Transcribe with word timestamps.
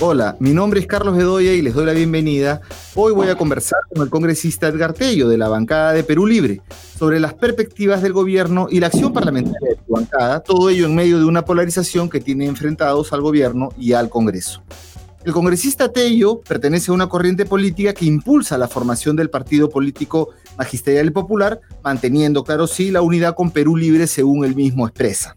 Hola, 0.00 0.36
mi 0.38 0.50
nombre 0.50 0.78
es 0.78 0.86
Carlos 0.86 1.16
Bedoya 1.16 1.52
y 1.54 1.60
les 1.60 1.74
doy 1.74 1.84
la 1.84 1.92
bienvenida. 1.92 2.60
Hoy 2.94 3.12
voy 3.12 3.30
a 3.30 3.34
conversar 3.34 3.80
con 3.92 4.04
el 4.04 4.10
congresista 4.10 4.68
Edgar 4.68 4.92
Tello 4.92 5.28
de 5.28 5.36
la 5.36 5.48
bancada 5.48 5.92
de 5.92 6.04
Perú 6.04 6.24
Libre 6.24 6.62
sobre 6.96 7.18
las 7.18 7.34
perspectivas 7.34 8.00
del 8.00 8.12
gobierno 8.12 8.68
y 8.70 8.78
la 8.78 8.86
acción 8.86 9.12
parlamentaria 9.12 9.70
de 9.70 9.80
su 9.84 9.92
bancada, 9.92 10.38
todo 10.38 10.70
ello 10.70 10.86
en 10.86 10.94
medio 10.94 11.18
de 11.18 11.24
una 11.24 11.44
polarización 11.44 12.08
que 12.08 12.20
tiene 12.20 12.46
enfrentados 12.46 13.12
al 13.12 13.22
gobierno 13.22 13.70
y 13.76 13.92
al 13.92 14.08
Congreso. 14.08 14.62
El 15.24 15.32
congresista 15.32 15.90
Tello 15.90 16.42
pertenece 16.42 16.92
a 16.92 16.94
una 16.94 17.08
corriente 17.08 17.44
política 17.44 17.92
que 17.92 18.04
impulsa 18.04 18.56
la 18.56 18.68
formación 18.68 19.16
del 19.16 19.30
partido 19.30 19.68
político 19.68 20.28
magisterial 20.56 21.10
popular, 21.10 21.60
manteniendo, 21.82 22.44
claro 22.44 22.68
sí, 22.68 22.92
la 22.92 23.02
unidad 23.02 23.34
con 23.34 23.50
Perú 23.50 23.76
Libre 23.76 24.06
según 24.06 24.44
él 24.44 24.54
mismo 24.54 24.86
expresa. 24.86 25.36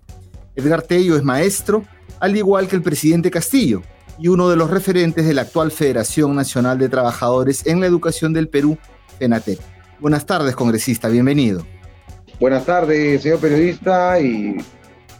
Edgar 0.55 0.84
Tello 0.84 1.16
es 1.16 1.23
maestro, 1.23 1.84
al 2.20 2.38
igual 2.38 2.68
que 2.68 2.76
el 2.76 2.84
presidente 2.84 3.32
Castillo, 3.32 3.82
y 4.21 4.27
uno 4.27 4.49
de 4.49 4.55
los 4.55 4.70
referentes 4.70 5.25
de 5.25 5.34
la 5.34 5.41
actual 5.41 5.71
Federación 5.71 6.35
Nacional 6.35 6.77
de 6.77 6.89
Trabajadores 6.89 7.66
en 7.66 7.80
la 7.80 7.88
Educación 7.88 8.34
del 8.34 8.47
Perú, 8.47 8.77
FENATEP. 9.17 9.59
Buenas 9.99 10.25
tardes, 10.27 10.55
congresista, 10.55 11.09
bienvenido. 11.09 11.66
Buenas 12.39 12.66
tardes, 12.66 13.23
señor 13.23 13.39
periodista, 13.39 14.20
y 14.20 14.57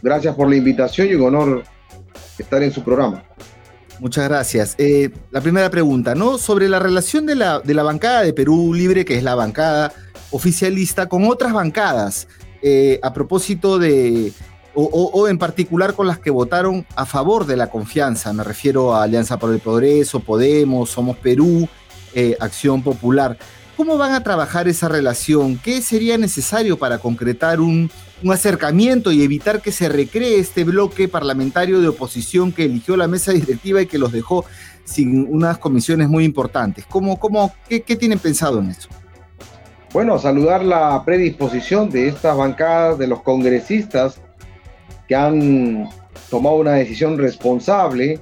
gracias 0.02 0.34
por 0.36 0.48
la 0.48 0.56
invitación 0.56 1.08
y 1.08 1.14
un 1.14 1.22
honor 1.22 1.64
estar 2.38 2.62
en 2.62 2.72
su 2.72 2.82
programa. 2.84 3.24
Muchas 3.98 4.28
gracias. 4.28 4.76
Eh, 4.78 5.10
la 5.30 5.40
primera 5.40 5.68
pregunta, 5.68 6.14
¿no? 6.14 6.38
Sobre 6.38 6.68
la 6.68 6.78
relación 6.78 7.26
de 7.26 7.34
la, 7.34 7.58
de 7.58 7.74
la 7.74 7.82
bancada 7.82 8.22
de 8.22 8.32
Perú 8.32 8.72
Libre, 8.72 9.04
que 9.04 9.16
es 9.16 9.24
la 9.24 9.34
bancada 9.34 9.92
oficialista, 10.30 11.08
con 11.08 11.24
otras 11.24 11.52
bancadas, 11.52 12.28
eh, 12.62 13.00
a 13.02 13.12
propósito 13.12 13.78
de 13.78 14.32
o, 14.74 15.28
en 15.28 15.38
particular 15.38 15.94
con 15.94 16.06
las 16.06 16.18
que 16.18 16.30
votaron 16.30 16.86
a 16.96 17.04
favor 17.04 17.46
de 17.46 17.56
la 17.56 17.68
confianza. 17.68 18.32
Me 18.32 18.44
refiero 18.44 18.94
a 18.94 19.02
Alianza 19.02 19.38
por 19.38 19.52
el 19.52 19.60
Progreso, 19.60 20.20
Podemos, 20.20 20.90
Somos 20.90 21.16
Perú, 21.16 21.68
eh, 22.14 22.36
Acción 22.40 22.82
Popular. 22.82 23.36
¿Cómo 23.76 23.96
van 23.96 24.12
a 24.12 24.22
trabajar 24.22 24.68
esa 24.68 24.88
relación? 24.88 25.58
¿Qué 25.58 25.80
sería 25.82 26.18
necesario 26.18 26.78
para 26.78 26.98
concretar 26.98 27.60
un, 27.60 27.90
acercamiento 28.30 29.10
y 29.10 29.24
evitar 29.24 29.60
que 29.60 29.72
se 29.72 29.88
recree 29.88 30.38
este 30.38 30.62
bloque 30.62 31.08
parlamentario 31.08 31.80
de 31.80 31.88
oposición 31.88 32.52
que 32.52 32.66
eligió 32.66 32.96
la 32.96 33.08
mesa 33.08 33.32
directiva 33.32 33.82
y 33.82 33.86
que 33.86 33.98
los 33.98 34.12
dejó 34.12 34.44
sin 34.84 35.26
unas 35.28 35.58
comisiones 35.58 36.08
muy 36.08 36.24
importantes? 36.24 36.86
¿Cómo, 36.88 37.18
cómo, 37.18 37.52
qué, 37.68 37.82
qué 37.82 37.96
tienen 37.96 38.20
pensado 38.20 38.60
en 38.60 38.70
eso? 38.70 38.88
Bueno, 39.92 40.18
saludar 40.20 40.64
la 40.64 41.02
predisposición 41.04 41.90
de 41.90 42.08
estas 42.08 42.36
bancadas, 42.36 42.96
de 42.98 43.08
los 43.08 43.22
congresistas 43.22 44.21
que 45.08 45.14
han 45.14 45.88
tomado 46.30 46.56
una 46.56 46.72
decisión 46.72 47.18
responsable 47.18 48.20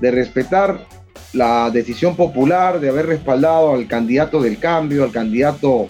de 0.00 0.10
respetar 0.10 0.86
la 1.32 1.70
decisión 1.70 2.16
popular, 2.16 2.80
de 2.80 2.90
haber 2.90 3.06
respaldado 3.06 3.74
al 3.74 3.86
candidato 3.86 4.40
del 4.40 4.58
cambio, 4.58 5.04
al 5.04 5.12
candidato 5.12 5.88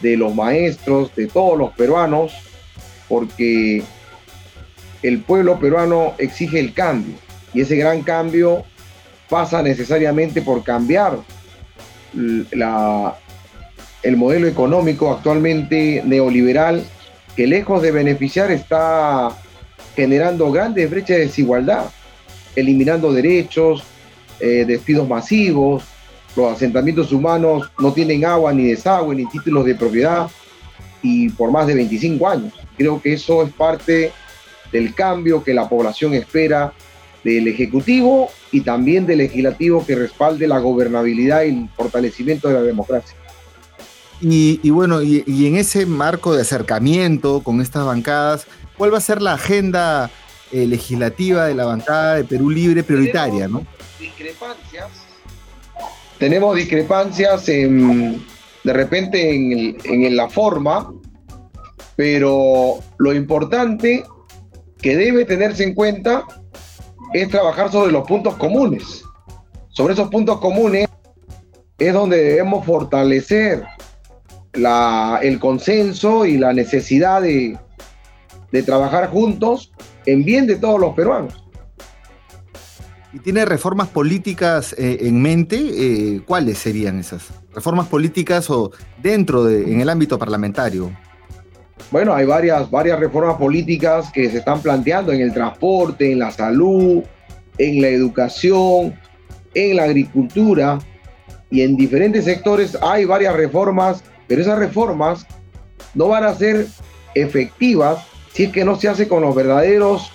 de 0.00 0.16
los 0.16 0.34
maestros, 0.34 1.14
de 1.14 1.26
todos 1.26 1.58
los 1.58 1.72
peruanos, 1.72 2.32
porque 3.08 3.82
el 5.02 5.20
pueblo 5.20 5.58
peruano 5.58 6.14
exige 6.18 6.60
el 6.60 6.72
cambio 6.72 7.14
y 7.52 7.62
ese 7.62 7.76
gran 7.76 8.02
cambio 8.02 8.64
pasa 9.28 9.62
necesariamente 9.62 10.42
por 10.42 10.62
cambiar 10.62 11.18
la, 12.12 13.16
el 14.02 14.16
modelo 14.16 14.46
económico 14.46 15.12
actualmente 15.12 16.02
neoliberal 16.04 16.84
que 17.40 17.46
lejos 17.46 17.80
de 17.80 17.90
beneficiar 17.90 18.50
está 18.50 19.34
generando 19.96 20.52
grandes 20.52 20.90
brechas 20.90 21.16
de 21.16 21.24
desigualdad, 21.24 21.86
eliminando 22.54 23.14
derechos, 23.14 23.82
eh, 24.40 24.66
despidos 24.66 25.08
masivos, 25.08 25.84
los 26.36 26.52
asentamientos 26.52 27.12
humanos 27.12 27.72
no 27.78 27.94
tienen 27.94 28.26
agua 28.26 28.52
ni 28.52 28.66
desagüe 28.66 29.14
ni 29.14 29.24
títulos 29.24 29.64
de 29.64 29.74
propiedad 29.74 30.28
y 31.00 31.30
por 31.30 31.50
más 31.50 31.66
de 31.66 31.76
25 31.76 32.28
años. 32.28 32.52
Creo 32.76 33.00
que 33.00 33.14
eso 33.14 33.42
es 33.42 33.50
parte 33.54 34.12
del 34.70 34.94
cambio 34.94 35.42
que 35.42 35.54
la 35.54 35.66
población 35.66 36.12
espera 36.12 36.74
del 37.24 37.48
Ejecutivo 37.48 38.28
y 38.52 38.60
también 38.60 39.06
del 39.06 39.16
Legislativo 39.16 39.86
que 39.86 39.94
respalde 39.94 40.46
la 40.46 40.58
gobernabilidad 40.58 41.44
y 41.44 41.48
el 41.48 41.70
fortalecimiento 41.74 42.48
de 42.48 42.54
la 42.54 42.62
democracia. 42.62 43.16
Y, 44.22 44.68
bueno, 44.70 45.02
y, 45.02 45.46
en 45.46 45.56
ese 45.56 45.86
marco 45.86 46.34
de 46.34 46.42
acercamiento 46.42 47.42
con 47.42 47.60
estas 47.60 47.86
bancadas, 47.86 48.46
¿cuál 48.76 48.92
va 48.92 48.98
a 48.98 49.00
ser 49.00 49.22
la 49.22 49.34
agenda 49.34 50.10
eh, 50.52 50.66
legislativa 50.66 51.46
de 51.46 51.54
la 51.54 51.64
bancada 51.64 52.16
de 52.16 52.24
Perú 52.24 52.50
Libre 52.50 52.82
prioritaria? 52.82 53.46
Tenemos 53.46 53.66
discrepancias. 53.98 54.88
Tenemos 56.18 56.56
discrepancias 56.56 57.48
en, 57.48 58.22
de 58.62 58.72
repente 58.74 59.34
en, 59.34 59.76
en 59.84 60.16
la 60.16 60.28
forma, 60.28 60.92
pero 61.96 62.74
lo 62.98 63.14
importante 63.14 64.04
que 64.82 64.96
debe 64.96 65.24
tenerse 65.24 65.64
en 65.64 65.74
cuenta 65.74 66.24
es 67.14 67.28
trabajar 67.30 67.72
sobre 67.72 67.90
los 67.90 68.06
puntos 68.06 68.36
comunes. 68.36 69.02
Sobre 69.70 69.94
esos 69.94 70.10
puntos 70.10 70.40
comunes 70.40 70.88
es 71.78 71.94
donde 71.94 72.22
debemos 72.22 72.66
fortalecer 72.66 73.64
el 74.52 75.38
consenso 75.38 76.26
y 76.26 76.38
la 76.38 76.52
necesidad 76.52 77.22
de, 77.22 77.58
trabajar 78.64 79.10
juntos 79.10 79.72
en 80.06 80.24
bien 80.24 80.46
de 80.46 80.56
todos 80.56 80.80
los 80.80 80.94
peruanos. 80.94 81.44
¿Y 83.12 83.18
tiene 83.18 83.44
reformas 83.44 83.88
políticas 83.88 84.72
eh, 84.78 84.98
en 85.00 85.20
mente? 85.20 85.56
Eh, 85.56 86.22
¿Cuáles 86.24 86.58
serían 86.58 87.00
esas? 87.00 87.28
¿Reformas 87.52 87.88
políticas 87.88 88.48
o 88.50 88.70
dentro 89.02 89.44
de, 89.44 89.72
en 89.72 89.80
el 89.80 89.88
ámbito 89.88 90.16
parlamentario? 90.18 90.92
Bueno, 91.90 92.14
hay 92.14 92.24
varias, 92.24 92.70
varias 92.70 93.00
reformas 93.00 93.36
políticas 93.36 94.12
que 94.12 94.30
se 94.30 94.38
están 94.38 94.60
planteando 94.62 95.12
en 95.12 95.20
el 95.20 95.32
transporte, 95.32 96.12
en 96.12 96.20
la 96.20 96.30
salud, 96.30 97.02
en 97.58 97.82
la 97.82 97.88
educación, 97.88 98.94
en 99.54 99.76
la 99.76 99.84
agricultura 99.84 100.78
y 101.50 101.62
en 101.62 101.76
diferentes 101.76 102.24
sectores 102.24 102.78
hay 102.80 103.04
varias 103.04 103.34
reformas 103.34 104.04
pero 104.30 104.42
esas 104.42 104.60
reformas 104.60 105.26
no 105.92 106.06
van 106.06 106.22
a 106.22 106.36
ser 106.36 106.68
efectivas 107.16 108.06
si 108.32 108.44
es 108.44 108.52
que 108.52 108.64
no 108.64 108.76
se 108.76 108.86
hace 108.86 109.08
con 109.08 109.22
los 109.22 109.34
verdaderos 109.34 110.12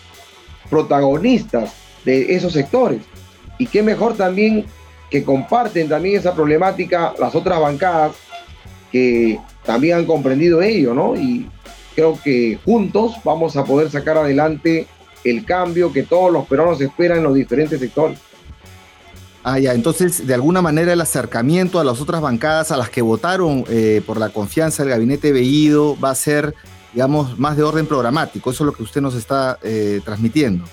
protagonistas 0.69 1.73
de 2.05 2.33
esos 2.33 2.53
sectores. 2.53 3.01
Y 3.57 3.67
qué 3.67 3.83
mejor 3.83 4.15
también 4.15 4.67
que 5.11 5.25
comparten 5.25 5.89
también 5.89 6.17
esa 6.17 6.33
problemática 6.33 7.13
las 7.19 7.35
otras 7.35 7.59
bancadas 7.59 8.15
que 8.89 9.37
también 9.65 9.97
han 9.97 10.05
comprendido 10.05 10.61
ello, 10.61 10.93
¿no? 10.93 11.17
Y 11.17 11.49
creo 11.93 12.17
que 12.23 12.57
juntos 12.63 13.15
vamos 13.25 13.57
a 13.57 13.65
poder 13.65 13.91
sacar 13.91 14.17
adelante 14.17 14.87
el 15.25 15.43
cambio 15.43 15.91
que 15.91 16.03
todos 16.03 16.31
los 16.31 16.47
peruanos 16.47 16.79
esperan 16.79 17.17
en 17.17 17.23
los 17.25 17.35
diferentes 17.35 17.81
sectores. 17.81 18.17
Ah, 19.47 19.59
ya, 19.59 19.75
entonces 19.75 20.25
de 20.25 20.33
alguna 20.33 20.63
manera 20.63 20.91
el 20.91 21.01
acercamiento 21.01 21.79
a 21.79 21.83
las 21.83 22.01
otras 22.01 22.19
bancadas 22.19 22.71
a 22.71 22.77
las 22.77 22.89
que 22.89 23.03
votaron 23.03 23.63
eh, 23.69 24.01
por 24.03 24.17
la 24.17 24.29
confianza 24.29 24.81
del 24.81 24.89
gabinete 24.89 25.31
Bellido 25.31 25.95
va 26.03 26.09
a 26.09 26.15
ser, 26.15 26.55
digamos, 26.93 27.37
más 27.37 27.55
de 27.55 27.61
orden 27.61 27.85
programático. 27.85 28.49
Eso 28.49 28.63
es 28.63 28.65
lo 28.65 28.73
que 28.73 28.81
usted 28.81 29.01
nos 29.01 29.13
está 29.13 29.59
eh, 29.61 30.01
transmitiendo. 30.03 30.65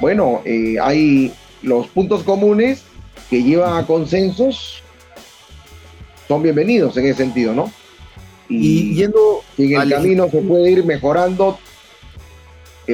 Bueno, 0.00 0.40
eh, 0.46 0.76
hay 0.80 1.34
los 1.60 1.86
puntos 1.88 2.22
comunes 2.22 2.84
que 3.28 3.42
llevan 3.42 3.76
a 3.76 3.86
consensos, 3.86 4.82
son 6.26 6.42
bienvenidos 6.42 6.96
en 6.96 7.04
ese 7.04 7.18
sentido, 7.18 7.52
¿no? 7.52 7.70
Y, 8.48 8.94
yendo 8.94 9.42
en 9.58 9.82
el 9.82 9.90
camino 9.90 10.30
se 10.30 10.40
puede 10.40 10.70
ir 10.70 10.82
mejorando, 10.82 11.58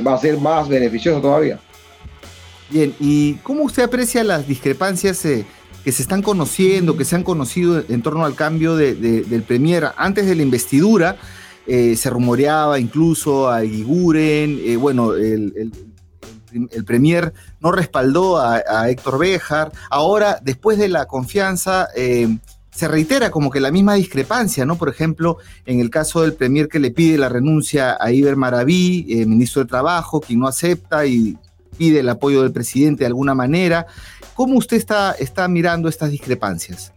va 0.04 0.14
a 0.14 0.18
ser 0.18 0.38
más 0.38 0.68
beneficioso 0.68 1.20
todavía. 1.20 1.60
Bien, 2.70 2.94
¿y 3.00 3.34
cómo 3.42 3.64
usted 3.64 3.82
aprecia 3.82 4.24
las 4.24 4.46
discrepancias 4.46 5.24
eh, 5.24 5.44
que 5.84 5.92
se 5.92 6.02
están 6.02 6.22
conociendo, 6.22 6.96
que 6.96 7.04
se 7.04 7.16
han 7.16 7.22
conocido 7.22 7.82
en 7.86 8.02
torno 8.02 8.24
al 8.24 8.34
cambio 8.34 8.76
del 8.76 9.44
Premier? 9.46 9.90
Antes 9.96 10.26
de 10.26 10.34
la 10.34 10.42
investidura 10.42 11.16
eh, 11.66 11.96
se 11.96 12.10
rumoreaba 12.10 12.78
incluso 12.78 13.50
a 13.50 13.60
Guiguren, 13.60 14.60
eh, 14.64 14.76
bueno, 14.76 15.14
el, 15.14 15.70
Premier 16.86 17.32
no 17.60 17.72
respaldó 17.72 18.38
a, 18.38 18.90
Héctor 18.90 19.18
Béjar. 19.18 19.72
Ahora, 19.88 20.38
después 20.42 20.76
de 20.76 20.90
la 20.90 21.06
confianza, 21.06 21.88
se 21.94 22.88
reitera 22.88 23.30
como 23.30 23.50
que 23.50 23.58
la 23.58 23.70
misma 23.70 23.94
discrepancia, 23.94 24.66
¿no? 24.66 24.76
Por 24.76 24.90
ejemplo, 24.90 25.38
en 25.64 25.80
el 25.80 25.88
caso 25.88 26.20
del 26.20 26.34
Premier 26.34 26.68
que 26.68 26.78
le 26.78 26.90
pide 26.90 27.16
la 27.16 27.30
renuncia 27.30 27.96
a 27.98 28.12
Iber 28.12 28.36
Maraví, 28.36 29.24
ministro 29.26 29.62
de 29.62 29.68
Trabajo, 29.68 30.20
quien 30.20 30.40
no 30.40 30.46
acepta 30.46 31.06
y 31.06 31.38
pide 31.76 32.00
el 32.00 32.08
apoyo 32.08 32.42
del 32.42 32.52
presidente 32.52 33.04
de 33.04 33.06
alguna 33.06 33.34
manera. 33.34 33.86
¿Cómo 34.34 34.56
usted 34.56 34.76
está, 34.76 35.12
está 35.12 35.48
mirando 35.48 35.88
estas 35.88 36.10
discrepancias? 36.10 36.92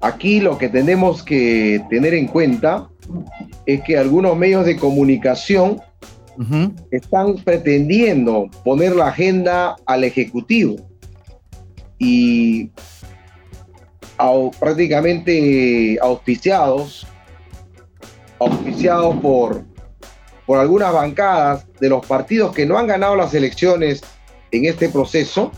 Aquí 0.00 0.40
lo 0.40 0.58
que 0.58 0.68
tenemos 0.68 1.22
que 1.22 1.84
tener 1.88 2.14
en 2.14 2.26
cuenta 2.26 2.88
es 3.66 3.82
que 3.82 3.96
algunos 3.96 4.36
medios 4.36 4.66
de 4.66 4.76
comunicación 4.76 5.80
están 6.90 7.36
pretendiendo 7.36 8.48
poner 8.64 8.96
la 8.96 9.08
agenda 9.08 9.76
al 9.86 10.02
Ejecutivo 10.02 10.76
y 11.98 12.70
prácticamente 14.58 15.98
auspiciados, 16.00 17.06
auspiciados 18.38 19.16
por, 19.16 19.64
por 20.46 20.58
algunas 20.58 20.92
bancadas 20.92 21.66
de 21.80 21.88
los 21.88 22.04
partidos 22.04 22.54
que 22.54 22.66
no 22.66 22.78
han 22.78 22.86
ganado 22.86 23.16
las 23.16 23.34
elecciones 23.34 24.02
en 24.50 24.66
este 24.66 24.88
proceso, 24.88 25.52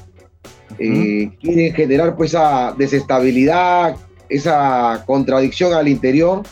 eh, 0.79 1.31
quieren 1.41 1.75
generar 1.75 2.17
pues 2.17 2.31
esa 2.31 2.75
desestabilidad, 2.77 3.97
esa 4.29 5.05
contradicción 5.07 5.73
al 5.75 5.89
interior, 5.89 6.43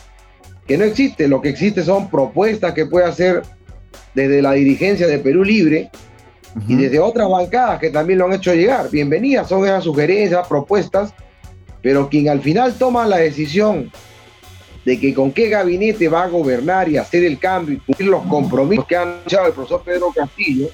que 0.67 0.77
no 0.77 0.85
existe, 0.85 1.27
lo 1.27 1.41
que 1.41 1.49
existe 1.49 1.83
son 1.83 2.09
propuestas 2.09 2.73
que 2.73 2.85
puede 2.85 3.05
hacer 3.05 3.43
desde 4.13 4.41
la 4.41 4.53
dirigencia 4.53 5.07
de 5.07 5.19
Perú 5.19 5.43
Libre 5.43 5.89
y 6.67 6.75
desde 6.75 6.99
otras 6.99 7.29
bancadas 7.29 7.79
que 7.79 7.89
también 7.89 8.19
lo 8.19 8.25
han 8.25 8.33
hecho 8.33 8.53
llegar. 8.53 8.89
Bienvenidas 8.89 9.49
son 9.49 9.65
esas 9.65 9.83
sugerencias, 9.83 10.47
propuestas, 10.47 11.13
pero 11.81 12.09
quien 12.09 12.29
al 12.29 12.41
final 12.41 12.73
toma 12.75 13.05
la 13.07 13.17
decisión 13.17 13.91
de 14.85 14.99
que 14.99 15.13
con 15.13 15.31
qué 15.31 15.49
gabinete 15.49 16.07
va 16.09 16.23
a 16.23 16.27
gobernar 16.27 16.89
y 16.89 16.97
hacer 16.97 17.23
el 17.23 17.39
cambio 17.39 17.75
y 17.75 17.79
cumplir 17.79 18.09
los 18.09 18.23
compromisos 18.23 18.85
que 18.85 18.95
ha 18.95 19.03
anunciado 19.03 19.47
el 19.47 19.53
profesor 19.53 19.81
Pedro 19.83 20.11
Castillo, 20.13 20.69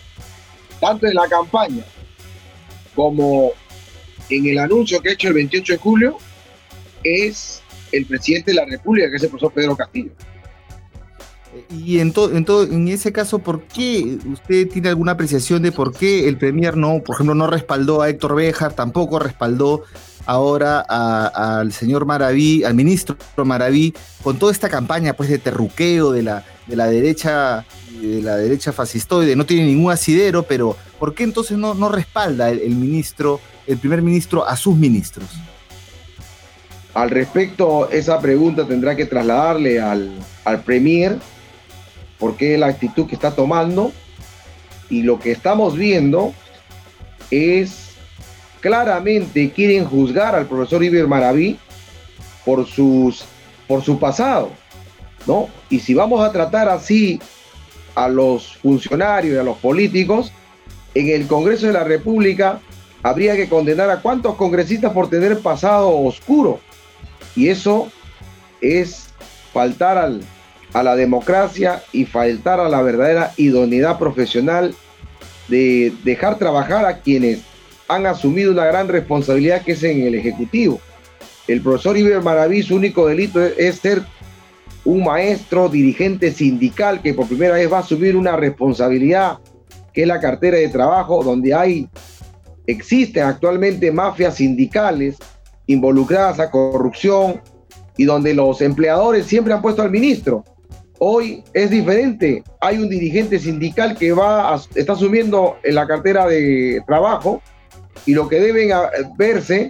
tanto 0.80 1.08
en 1.08 1.14
la 1.14 1.28
campaña 1.28 1.84
como 2.96 3.52
en 4.30 4.48
el 4.48 4.58
anuncio 4.60 5.02
que 5.02 5.10
ha 5.10 5.14
hecho 5.14 5.28
el 5.28 5.36
28 5.36 5.74
de 5.74 5.80
julio, 5.80 6.18
es 7.04 7.62
el 7.92 8.06
presidente 8.06 8.52
de 8.52 8.56
la 8.56 8.66
República, 8.66 9.10
que 9.10 9.18
es 9.18 9.24
el 9.24 9.30
profesor 9.30 9.54
Pedro 9.54 9.76
Castillo. 9.76 10.12
Y 11.70 12.00
en, 12.00 12.14
todo, 12.14 12.36
en, 12.36 12.46
todo, 12.46 12.64
en 12.64 12.88
ese 12.88 13.12
caso, 13.12 13.40
¿por 13.40 13.64
qué 13.64 14.18
usted 14.32 14.70
tiene 14.70 14.90
alguna 14.90 15.14
apreciación 15.14 15.64
de 15.64 15.72
por 15.72 15.96
qué 15.96 16.28
el 16.28 16.38
Premier 16.38 16.78
no, 16.78 17.02
por 17.04 17.16
ejemplo, 17.16 17.34
no 17.34 17.48
respaldó 17.48 18.02
a 18.02 18.10
Héctor 18.10 18.36
Béjar, 18.36 18.74
tampoco 18.74 19.18
respaldó 19.18 19.84
ahora 20.30 20.82
al 20.82 21.74
señor 21.74 22.06
Maraví, 22.06 22.64
al 22.64 22.76
ministro 22.76 23.18
Maraví, 23.38 23.96
con 24.22 24.38
toda 24.38 24.52
esta 24.52 24.70
campaña 24.70 25.14
pues 25.14 25.28
de 25.28 25.40
terruqueo 25.40 26.12
de 26.12 26.22
la, 26.22 26.46
de 26.68 26.76
la 26.76 26.86
derecha 26.86 27.66
de 28.00 28.22
la 28.22 28.38
derecha 28.38 28.72
fascistoide, 28.72 29.36
no 29.36 29.48
tiene 29.48 29.66
ningún 29.66 29.92
asidero, 29.92 30.44
pero 30.44 30.78
¿por 31.00 31.16
qué 31.16 31.24
entonces 31.24 31.58
no, 31.58 31.74
no 31.74 31.90
respalda 31.90 32.50
el, 32.52 32.76
ministro, 32.76 33.42
el 33.66 33.78
primer 33.80 34.04
ministro 34.04 34.48
a 34.48 34.56
sus 34.56 34.78
ministros? 34.78 35.28
Al 36.94 37.10
respecto, 37.10 37.90
esa 37.90 38.22
pregunta 38.22 38.66
tendrá 38.68 38.96
que 38.96 39.06
trasladarle 39.06 39.82
al, 39.82 40.12
al 40.46 40.62
Premier, 40.62 41.18
porque 42.20 42.58
la 42.58 42.68
actitud 42.68 43.08
que 43.08 43.16
está 43.16 43.32
tomando, 43.32 43.92
y 44.90 45.02
lo 45.02 45.20
que 45.20 45.32
estamos 45.32 45.76
viendo 45.76 46.34
es 47.32 47.89
claramente 48.60 49.52
quieren 49.52 49.86
juzgar 49.86 50.36
al 50.36 50.48
profesor 50.48 50.84
Iber 50.84 51.08
Maraví 51.08 51.58
por, 52.46 52.68
sus, 52.68 53.24
por 53.68 53.82
su 53.84 54.00
pasado, 54.00 54.52
¿no? 55.26 55.50
Y 55.70 55.80
si 55.80 55.94
vamos 55.94 56.22
a 56.22 56.32
tratar 56.32 56.70
así 56.70 57.20
a 57.96 58.08
los 58.08 58.58
funcionarios 58.58 59.36
y 59.36 59.38
a 59.38 59.44
los 59.44 59.58
políticos, 59.58 60.32
en 60.96 61.10
el 61.10 61.28
Congreso 61.28 61.68
de 61.68 61.74
la 61.74 61.84
República 61.84 62.60
habría 63.04 63.36
que 63.36 63.50
condenar 63.50 63.90
a 63.90 64.02
cuántos 64.02 64.36
congresistas 64.36 64.92
por 64.92 65.10
tener 65.10 65.40
pasado 65.40 65.98
oscuro. 65.98 66.60
Y 67.36 67.50
eso 67.50 67.90
es 68.62 69.10
faltar 69.54 69.98
al, 69.98 70.22
a 70.74 70.84
la 70.84 70.96
democracia 70.96 71.84
y 71.92 72.06
faltar 72.06 72.60
a 72.60 72.70
la 72.70 72.82
verdadera 72.82 73.34
idoneidad 73.38 73.98
profesional 73.98 74.76
de 75.48 75.94
dejar 76.04 76.38
trabajar 76.38 76.86
a 76.86 77.00
quienes 77.00 77.40
han 77.90 78.06
asumido 78.06 78.52
una 78.52 78.66
gran 78.66 78.88
responsabilidad 78.88 79.64
que 79.64 79.74
es 79.74 79.84
en 79.84 80.04
el 80.04 80.16
Ejecutivo. 80.16 80.80
El 81.48 81.62
profesor 81.62 81.98
Iber 81.98 82.22
Maraví, 82.22 82.62
su 82.62 82.76
único 82.76 83.08
delito 83.08 83.44
es, 83.44 83.80
ser 83.80 84.04
un 84.86 85.04
maestro 85.04 85.68
dirigente 85.68 86.32
sindical 86.32 87.02
que 87.02 87.14
por 87.14 87.28
primera 87.28 87.56
vez 87.56 87.72
va 87.72 87.78
a 87.78 87.82
asumir 87.82 88.16
una 88.16 88.36
responsabilidad 88.38 89.40
que 89.92 90.04
es 90.04 90.08
la 90.08 90.20
cartera 90.20 90.58
de 90.58 90.70
trabajo, 90.70 91.24
donde 91.24 91.54
hay, 91.54 91.90
existen 92.68 93.24
actualmente 93.24 93.92
mafias 93.92 94.36
sindicales 94.36 95.18
involucradas 95.66 96.40
a 96.40 96.52
corrupción 96.52 97.42
y 97.98 98.06
donde 98.06 98.36
los 98.36 98.62
empleadores 98.62 99.26
siempre 99.26 99.54
han 99.54 99.64
puesto 99.64 99.82
al 99.82 99.90
ministro. 99.90 100.44
Hoy 101.00 101.44
es 101.54 101.72
diferente. 101.72 102.44
Hay 102.62 102.78
un 102.78 102.88
dirigente 102.88 103.40
sindical 103.40 103.98
que 103.98 104.12
va 104.12 104.60
está 104.76 104.94
asumiendo 104.94 105.58
en 105.64 105.76
la 105.76 105.88
cartera 105.88 106.28
de 106.28 106.82
trabajo 106.86 107.42
y 108.06 108.14
lo 108.14 108.28
que 108.28 108.40
deben 108.40 108.72
verse 109.18 109.70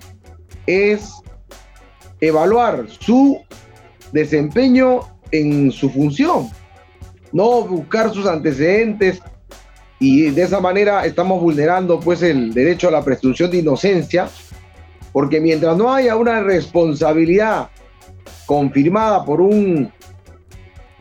es 0.66 1.14
evaluar 2.22 2.86
su 3.00 3.42
desempeño 4.12 5.02
en 5.31 5.72
su 5.72 5.90
función, 5.90 6.50
no 7.31 7.62
buscar 7.64 8.14
sus 8.14 8.26
antecedentes. 8.26 9.22
Y 10.00 10.30
de 10.30 10.44
esa 10.44 10.62
manera 10.62 11.06
estamos 11.06 11.42
vulnerando 11.42 12.00
pues 12.00 12.22
el 12.22 12.54
derecho 12.54 12.88
a 12.88 12.92
la 12.92 13.04
presunción 13.04 13.52
de 13.52 13.58
inocencia, 13.58 14.30
porque 15.12 15.42
mientras 15.42 15.76
no 15.76 15.94
haya 15.94 16.16
una 16.16 16.42
responsabilidad 16.42 17.70
confirmada 18.46 19.26
por 19.26 19.42
un 19.42 19.92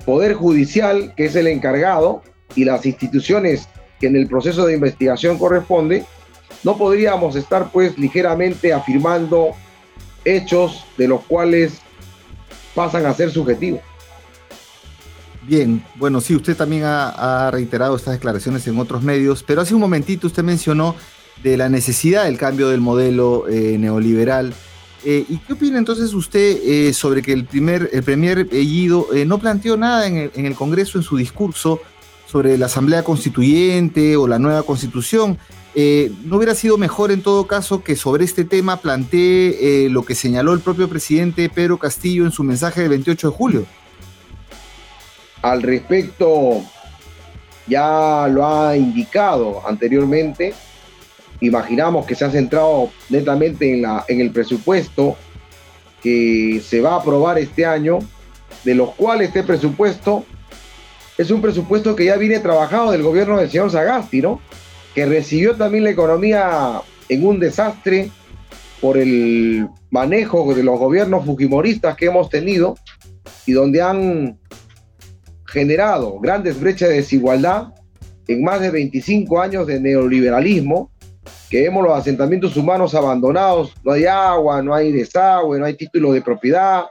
poder 0.05 0.35
judicial 0.35 1.15
que 1.17 1.27
es 1.27 1.37
el 1.37 1.47
encargado 1.47 2.23
y 2.57 2.65
las 2.65 2.85
instituciones 2.87 3.69
que 4.01 4.07
en 4.07 4.17
el 4.17 4.27
proceso 4.27 4.67
de 4.67 4.75
investigación 4.75 5.39
corresponde, 5.39 6.05
no 6.65 6.77
podríamos 6.77 7.37
estar 7.37 7.71
pues 7.71 7.97
ligeramente 7.99 8.73
afirmando 8.73 9.51
hechos 10.25 10.85
de 10.97 11.09
los 11.09 11.25
cuales 11.25 11.81
pasan 12.75 13.07
a 13.07 13.15
ser 13.15 13.31
subjetivos. 13.31 13.81
Bien, 15.49 15.83
bueno, 15.95 16.21
sí, 16.21 16.37
usted 16.37 16.55
también 16.57 16.83
ha, 16.85 17.51
reiterado 17.51 17.97
estas 17.97 18.15
declaraciones 18.15 18.67
en 18.67 18.79
otros 18.79 19.03
medios, 19.03 19.43
pero 19.43 19.63
hace 19.63 19.75
un 19.75 19.81
momentito 19.81 20.27
usted 20.27 20.43
mencionó 20.43 20.95
de 21.43 21.57
la 21.57 21.71
necesidad 21.71 22.25
del 22.25 22.37
cambio 22.37 22.69
del 22.69 22.81
modelo 22.81 23.49
eh, 23.49 23.79
neoliberal. 23.79 24.53
Eh, 25.05 25.25
¿Y 25.27 25.39
qué 25.39 25.55
opina 25.55 25.79
entonces 25.79 26.13
usted 26.13 26.59
eh, 26.63 26.93
sobre 26.93 27.23
que 27.23 27.33
el 27.33 27.47
primer, 27.47 27.89
el 27.93 28.03
premier 28.03 28.45
Bellido 28.45 29.07
no 29.27 29.39
planteó 29.39 29.77
nada 29.77 30.07
en 30.07 30.17
el, 30.17 30.33
en 30.35 30.45
el 30.45 30.55
Congreso 30.55 30.99
en 30.99 31.05
su 31.05 31.17
discurso 31.17 31.81
sobre 32.31 32.59
la 32.59 32.67
Asamblea 32.67 33.03
Constituyente 33.03 34.17
o 34.17 34.29
la 34.29 34.39
nueva 34.39 34.63
Constitución? 34.63 35.39
Eh, 35.75 36.13
¿No 36.25 36.37
hubiera 36.37 36.55
sido 36.55 36.77
mejor 36.77 37.11
en 37.11 37.23
todo 37.23 37.47
caso 37.47 37.83
que 37.83 37.97
sobre 37.97 38.25
este 38.25 38.45
tema 38.45 38.79
plantee 38.79 39.87
eh, 39.87 39.89
lo 39.89 40.05
que 40.05 40.15
señaló 40.15 40.53
el 40.53 40.61
propio 40.61 40.89
presidente 40.89 41.49
Pedro 41.49 41.79
Castillo 41.79 42.25
en 42.25 42.33
su 42.33 42.45
mensaje 42.45 42.83
del 42.83 42.91
28 42.91 43.31
de 43.31 43.37
julio? 43.37 43.67
Al 45.41 45.63
respecto, 45.63 46.63
ya 47.67 48.27
lo 48.29 48.47
ha 48.47 48.77
indicado 48.77 49.67
anteriormente. 49.67 50.53
Imaginamos 51.41 52.05
que 52.07 52.15
se 52.15 52.25
ha 52.25 52.31
centrado 52.31 52.91
netamente 53.09 53.73
en, 53.73 53.83
la, 53.83 54.05
en 54.09 54.21
el 54.21 54.33
presupuesto 54.33 55.17
que 56.03 56.63
se 56.67 56.81
va 56.81 56.95
a 56.95 57.01
aprobar 57.01 57.39
este 57.39 57.65
año, 57.65 58.01
de 58.65 58.75
los 58.75 58.95
cuales 58.95 59.29
este 59.29 59.45
presupuesto 59.45 60.25
es 61.19 61.31
un 61.33 61.43
presupuesto 61.43 61.97
que 61.97 62.07
ya 62.07 62.17
viene 62.17 62.39
trabajado 62.39 62.93
del 62.93 63.03
gobierno 63.03 63.37
del 63.37 63.51
señor 63.51 63.71
Sagasti, 63.71 64.23
¿no? 64.23 64.41
que 64.95 65.05
recibió 65.05 65.57
también 65.57 65.85
la 65.85 65.91
economía 65.91 66.81
en 67.09 67.27
un 67.27 67.41
desastre 67.41 68.11
por 68.81 68.97
el 68.97 69.69
manejo 69.91 70.55
de 70.55 70.63
los 70.63 70.79
gobiernos 70.79 71.25
fujimoristas 71.25 71.97
que 71.97 72.07
hemos 72.07 72.31
tenido 72.31 72.77
y 73.47 73.53
donde 73.53 73.83
han 73.83 74.39
generado 75.47 76.21
grandes 76.21 76.61
brechas 76.61 76.91
de 76.91 76.97
desigualdad 76.97 77.75
en 78.29 78.45
más 78.45 78.61
de 78.61 78.71
25 78.71 79.41
años 79.41 79.67
de 79.67 79.81
neoliberalismo, 79.81 80.93
que 81.49 81.63
vemos 81.63 81.83
los 81.83 81.99
asentamientos 81.99 82.57
humanos 82.57 82.95
abandonados, 82.95 83.73
no 83.83 83.93
hay 83.93 84.05
agua, 84.05 84.63
no 84.63 84.75
hay 84.75 84.93
desagüe, 84.93 85.59
no 85.59 85.65
hay 85.65 85.75
título 85.75 86.13
de 86.13 86.21
propiedad, 86.21 86.85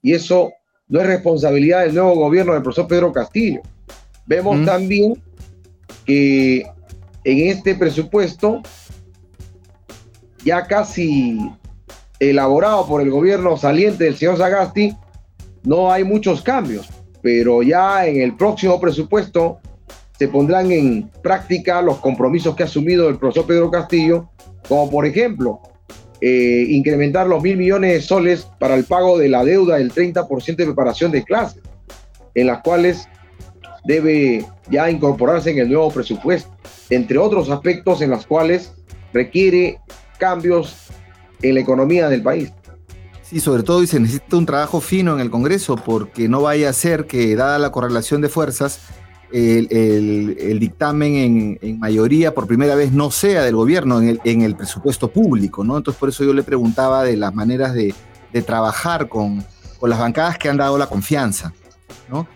y 0.00 0.14
eso 0.14 0.50
no 0.92 1.00
es 1.00 1.06
responsabilidad 1.06 1.84
del 1.84 1.94
nuevo 1.94 2.14
gobierno 2.14 2.52
del 2.52 2.62
profesor 2.62 2.86
Pedro 2.86 3.12
Castillo. 3.12 3.62
Vemos 4.26 4.62
también 4.66 5.14
que 6.04 6.66
en 7.24 7.48
este 7.48 7.74
presupuesto, 7.74 8.60
ya 10.44 10.66
casi 10.66 11.38
elaborado 12.20 12.86
por 12.86 13.00
el 13.00 13.08
gobierno 13.08 13.56
saliente 13.56 14.04
del 14.04 14.16
señor 14.16 14.36
Sagasti, 14.36 14.94
no 15.62 15.90
hay 15.90 16.04
muchos 16.04 16.42
cambios, 16.42 16.90
pero 17.22 17.62
ya 17.62 18.06
en 18.06 18.20
el 18.20 18.36
próximo 18.36 18.78
presupuesto 18.78 19.60
se 20.18 20.28
pondrán 20.28 20.70
en 20.72 21.10
práctica 21.22 21.80
los 21.80 22.00
compromisos 22.00 22.54
que 22.54 22.64
ha 22.64 22.66
asumido 22.66 23.08
el 23.08 23.16
profesor 23.16 23.46
Pedro 23.46 23.70
Castillo, 23.70 24.28
como 24.68 24.90
por 24.90 25.06
ejemplo 25.06 25.62
eh, 26.24 26.66
incrementar 26.68 27.26
los 27.26 27.42
mil 27.42 27.56
millones 27.56 27.94
de 27.94 28.00
soles 28.00 28.46
para 28.60 28.76
el 28.76 28.84
pago 28.84 29.18
de 29.18 29.28
la 29.28 29.44
deuda 29.44 29.78
del 29.78 29.92
30% 29.92 30.54
de 30.54 30.66
preparación 30.66 31.10
de 31.10 31.24
clases, 31.24 31.60
en 32.36 32.46
las 32.46 32.62
cuales 32.62 33.08
debe 33.84 34.46
ya 34.70 34.88
incorporarse 34.88 35.50
en 35.50 35.58
el 35.58 35.68
nuevo 35.68 35.90
presupuesto, 35.90 36.48
entre 36.90 37.18
otros 37.18 37.50
aspectos 37.50 38.02
en 38.02 38.10
los 38.10 38.24
cuales 38.24 38.72
requiere 39.12 39.80
cambios 40.16 40.76
en 41.42 41.54
la 41.54 41.60
economía 41.60 42.08
del 42.08 42.22
país. 42.22 42.52
Sí, 43.24 43.40
sobre 43.40 43.64
todo 43.64 43.82
y 43.82 43.88
se 43.88 43.98
necesita 43.98 44.36
un 44.36 44.46
trabajo 44.46 44.80
fino 44.80 45.14
en 45.14 45.20
el 45.20 45.28
Congreso 45.28 45.74
porque 45.74 46.28
no 46.28 46.40
vaya 46.42 46.68
a 46.68 46.72
ser 46.72 47.08
que, 47.08 47.34
dada 47.34 47.58
la 47.58 47.72
correlación 47.72 48.20
de 48.20 48.28
fuerzas, 48.28 48.78
el, 49.32 50.58
dictamen 50.58 51.58
en, 51.60 51.78
mayoría 51.78 52.34
por 52.34 52.46
primera 52.46 52.74
vez 52.74 52.92
no 52.92 53.10
sea 53.10 53.42
del 53.42 53.56
gobierno 53.56 54.00
en 54.00 54.42
el, 54.42 54.56
presupuesto 54.56 55.08
público, 55.08 55.64
¿no? 55.64 55.76
Entonces 55.78 55.98
por 55.98 56.08
eso 56.08 56.24
yo 56.24 56.32
le 56.32 56.42
preguntaba 56.42 57.04
de 57.04 57.16
las 57.16 57.34
maneras 57.34 57.74
de, 57.74 57.94
trabajar 58.44 59.08
con, 59.08 59.44
las 59.82 59.98
bancadas 59.98 60.38
que 60.38 60.48
han 60.48 60.56
dado 60.56 60.78
la 60.78 60.86
confianza, 60.86 61.52
¿no? 62.08 62.26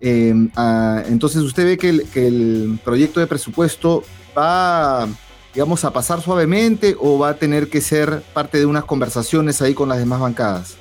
Em, 0.00 0.50
ah, 0.56 1.02
entonces 1.06 1.42
usted 1.42 1.64
ve 1.64 1.78
que 1.78 1.88
el, 2.26 2.80
proyecto 2.84 3.20
de 3.20 3.26
presupuesto 3.26 4.02
va, 4.36 5.06
digamos, 5.52 5.84
a 5.84 5.92
pasar 5.92 6.20
suavemente 6.20 6.96
o 6.98 7.18
va 7.18 7.30
a 7.30 7.34
tener 7.34 7.68
que 7.68 7.80
ser 7.80 8.22
parte 8.32 8.58
de 8.58 8.66
unas 8.66 8.84
conversaciones 8.84 9.60
ahí 9.62 9.74
con 9.74 9.88
las 9.88 9.98
demás 9.98 10.20
bancadas. 10.20 10.76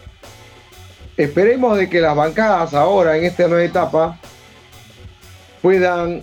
Esperemos 1.18 1.78
de 1.78 1.90
que 1.90 2.02
las 2.02 2.16
bancadas 2.16 2.74
ahora 2.74 3.18
en 3.18 3.24
esta 3.24 3.48
nueva 3.48 3.64
etapa 3.64 4.20
puedan 5.66 6.22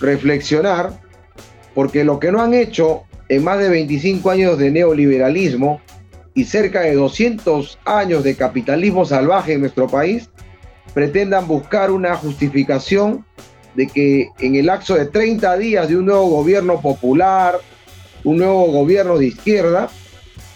reflexionar, 0.00 0.98
porque 1.74 2.02
lo 2.02 2.18
que 2.18 2.32
no 2.32 2.40
han 2.40 2.54
hecho 2.54 3.02
en 3.28 3.44
más 3.44 3.58
de 3.58 3.68
25 3.68 4.30
años 4.30 4.56
de 4.56 4.70
neoliberalismo 4.70 5.82
y 6.32 6.44
cerca 6.44 6.80
de 6.80 6.94
200 6.94 7.78
años 7.84 8.24
de 8.24 8.36
capitalismo 8.36 9.04
salvaje 9.04 9.52
en 9.52 9.60
nuestro 9.60 9.86
país, 9.86 10.30
pretendan 10.94 11.46
buscar 11.46 11.90
una 11.90 12.16
justificación 12.16 13.26
de 13.74 13.86
que 13.86 14.30
en 14.38 14.54
el 14.54 14.64
lapso 14.64 14.94
de 14.94 15.04
30 15.04 15.58
días 15.58 15.86
de 15.86 15.98
un 15.98 16.06
nuevo 16.06 16.30
gobierno 16.30 16.80
popular, 16.80 17.60
un 18.24 18.38
nuevo 18.38 18.64
gobierno 18.72 19.18
de 19.18 19.26
izquierda, 19.26 19.90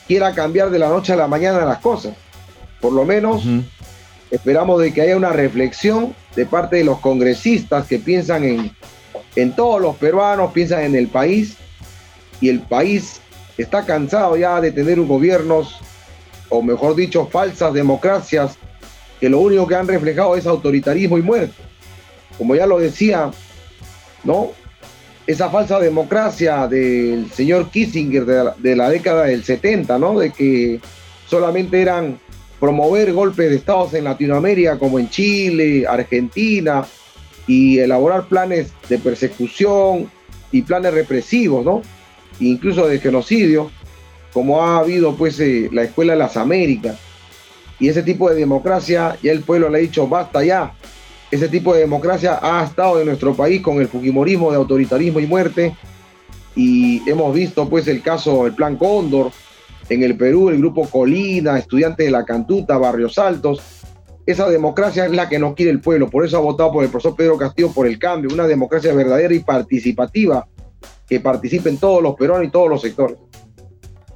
quiera 0.08 0.32
cambiar 0.32 0.70
de 0.70 0.78
la 0.78 0.88
noche 0.88 1.12
a 1.12 1.16
la 1.16 1.26
mañana 1.26 1.66
las 1.66 1.80
cosas. 1.80 2.14
Por 2.80 2.94
lo 2.94 3.04
menos 3.04 3.44
esperamos 4.30 4.80
de 4.80 4.94
que 4.94 5.02
haya 5.02 5.14
una 5.14 5.34
reflexión 5.34 6.14
de 6.36 6.46
parte 6.46 6.76
de 6.76 6.84
los 6.84 7.00
congresistas 7.00 7.86
que 7.86 7.98
piensan 7.98 8.44
en, 8.44 8.76
en 9.36 9.54
todos 9.54 9.80
los 9.80 9.96
peruanos, 9.96 10.52
piensan 10.52 10.82
en 10.82 10.94
el 10.96 11.08
país, 11.08 11.56
y 12.40 12.48
el 12.48 12.60
país 12.60 13.20
está 13.56 13.84
cansado 13.84 14.36
ya 14.36 14.60
de 14.60 14.72
tener 14.72 15.00
gobiernos, 15.00 15.78
o 16.48 16.62
mejor 16.62 16.94
dicho, 16.94 17.26
falsas 17.26 17.72
democracias 17.72 18.58
que 19.20 19.28
lo 19.28 19.40
único 19.40 19.66
que 19.66 19.74
han 19.74 19.88
reflejado 19.88 20.36
es 20.36 20.46
autoritarismo 20.46 21.18
y 21.18 21.22
muerte. 21.22 21.54
Como 22.36 22.54
ya 22.54 22.66
lo 22.66 22.78
decía, 22.78 23.30
¿no? 24.24 24.50
Esa 25.26 25.48
falsa 25.48 25.78
democracia 25.78 26.66
del 26.66 27.30
señor 27.32 27.70
Kissinger 27.70 28.26
de 28.26 28.76
la, 28.76 28.90
década 28.90 29.24
del 29.24 29.44
70, 29.44 29.98
¿no? 29.98 30.18
De 30.18 30.30
que 30.30 30.80
solamente 31.26 31.80
eran 31.80 32.18
promover 32.64 33.12
golpes 33.12 33.50
de 33.50 33.56
estados 33.56 33.92
en 33.92 34.04
Latinoamérica 34.04 34.78
como 34.78 34.98
en 34.98 35.10
Chile, 35.10 35.84
Argentina, 35.86 36.86
y 37.46 37.78
elaborar 37.78 38.26
planes 38.26 38.72
de 38.88 38.96
persecución 38.96 40.10
y 40.50 40.62
planes 40.62 40.94
represivos, 40.94 41.62
¿no? 41.62 41.82
Incluso 42.40 42.88
de 42.88 43.00
genocidio, 43.00 43.70
como 44.32 44.62
ha 44.62 44.78
habido 44.78 45.14
pues 45.14 45.38
eh, 45.40 45.68
la 45.72 45.82
Escuela 45.82 46.14
de 46.14 46.20
las 46.20 46.38
Américas 46.38 46.96
y 47.78 47.90
ese 47.90 48.02
tipo 48.02 48.30
de 48.30 48.36
democracia, 48.36 49.18
ya 49.22 49.32
el 49.32 49.40
pueblo 49.40 49.68
le 49.68 49.76
ha 49.76 49.80
dicho, 49.82 50.08
basta 50.08 50.42
ya. 50.42 50.72
Ese 51.30 51.48
tipo 51.48 51.74
de 51.74 51.80
democracia 51.80 52.38
ha 52.40 52.64
estado 52.64 52.98
en 52.98 53.08
nuestro 53.08 53.34
país 53.34 53.60
con 53.60 53.78
el 53.78 53.88
fujimorismo 53.88 54.50
de 54.50 54.56
autoritarismo 54.56 55.20
y 55.20 55.26
muerte. 55.26 55.76
Y 56.56 57.06
hemos 57.10 57.34
visto 57.34 57.68
pues 57.68 57.86
el 57.88 58.00
caso, 58.00 58.46
el 58.46 58.54
plan 58.54 58.76
Cóndor, 58.76 59.32
en 59.88 60.02
el 60.02 60.16
Perú, 60.16 60.48
el 60.48 60.58
grupo 60.58 60.88
Colina, 60.88 61.58
estudiantes 61.58 62.06
de 62.06 62.12
la 62.12 62.24
Cantuta, 62.24 62.78
Barrios 62.78 63.18
Altos. 63.18 63.60
Esa 64.26 64.48
democracia 64.48 65.04
es 65.04 65.12
la 65.12 65.28
que 65.28 65.38
no 65.38 65.54
quiere 65.54 65.70
el 65.70 65.80
pueblo, 65.80 66.08
por 66.08 66.24
eso 66.24 66.38
ha 66.38 66.40
votado 66.40 66.72
por 66.72 66.84
el 66.84 66.90
profesor 66.90 67.14
Pedro 67.14 67.36
Castillo 67.36 67.72
por 67.72 67.86
el 67.86 67.98
cambio, 67.98 68.30
una 68.32 68.46
democracia 68.46 68.94
verdadera 68.94 69.34
y 69.34 69.40
participativa 69.40 70.46
que 71.06 71.20
participen 71.20 71.76
todos 71.76 72.02
los 72.02 72.14
peruanos 72.14 72.46
y 72.46 72.50
todos 72.50 72.68
los 72.68 72.80
sectores. 72.80 73.18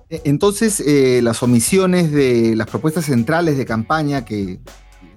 E, 0.09 0.23
entonces, 0.25 0.81
eh, 0.81 1.21
las 1.23 1.43
omisiones 1.43 2.11
de 2.11 2.57
las 2.57 2.69
propuestas 2.69 3.05
centrales 3.05 3.59
de 3.59 3.67
campaña 3.67 4.25
que 4.25 4.61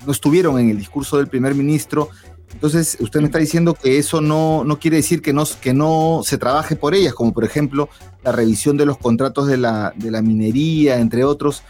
no 0.06 0.12
estuvieron 0.12 0.60
en 0.60 0.70
el 0.70 0.78
discurso 0.78 1.18
del 1.18 1.28
primer 1.28 1.56
ministro, 1.56 2.10
entonces 2.54 2.98
usted 3.00 3.20
me 3.22 3.28
está 3.28 3.40
diciendo 3.40 3.74
que 3.74 3.98
eso 3.98 4.22
no, 4.22 4.64
no 4.64 4.80
quiere 4.80 4.98
decir 4.98 5.22
que 5.22 5.34
no, 5.34 5.44
que 5.62 5.74
no 5.74 6.22
se 6.24 6.38
trabaje 6.38 6.76
por 6.76 6.94
ellas, 6.94 7.14
como 7.14 7.34
por 7.34 7.44
ejemplo 7.44 7.90
la 8.24 8.32
revisión 8.32 8.78
de 8.78 8.86
los 8.86 8.98
contratos 8.98 9.48
de 9.48 9.58
la, 9.58 9.94
de 9.96 10.12
la 10.12 10.22
minería, 10.22 11.00
entre 11.00 11.24
otros. 11.24 11.64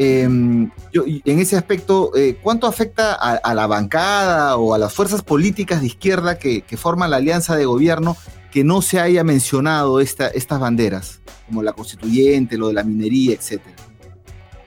Em, 0.00 0.70
en 0.92 1.38
ese 1.40 1.56
aspecto, 1.56 2.12
eh, 2.16 2.38
¿cuánto 2.40 2.68
afecta 2.68 3.14
a, 3.14 3.54
la 3.54 3.66
bancada 3.66 4.56
o 4.56 4.72
a 4.72 4.78
las 4.78 4.92
fuerzas 4.92 5.22
políticas 5.22 5.80
de 5.80 5.88
izquierda 5.88 6.38
que, 6.38 6.60
que 6.62 6.76
forman 6.76 7.10
la 7.10 7.16
alianza 7.16 7.56
de 7.56 7.64
gobierno 7.64 8.16
que 8.52 8.62
no 8.62 8.80
se 8.80 9.00
haya 9.00 9.24
mencionado 9.24 9.98
esta, 10.00 10.28
estas 10.28 10.60
banderas, 10.60 11.20
como 11.46 11.64
la 11.64 11.72
constituyente, 11.72 12.56
lo 12.56 12.68
de 12.68 12.74
la 12.74 12.84
minería, 12.84 13.34
etcétera? 13.34 13.74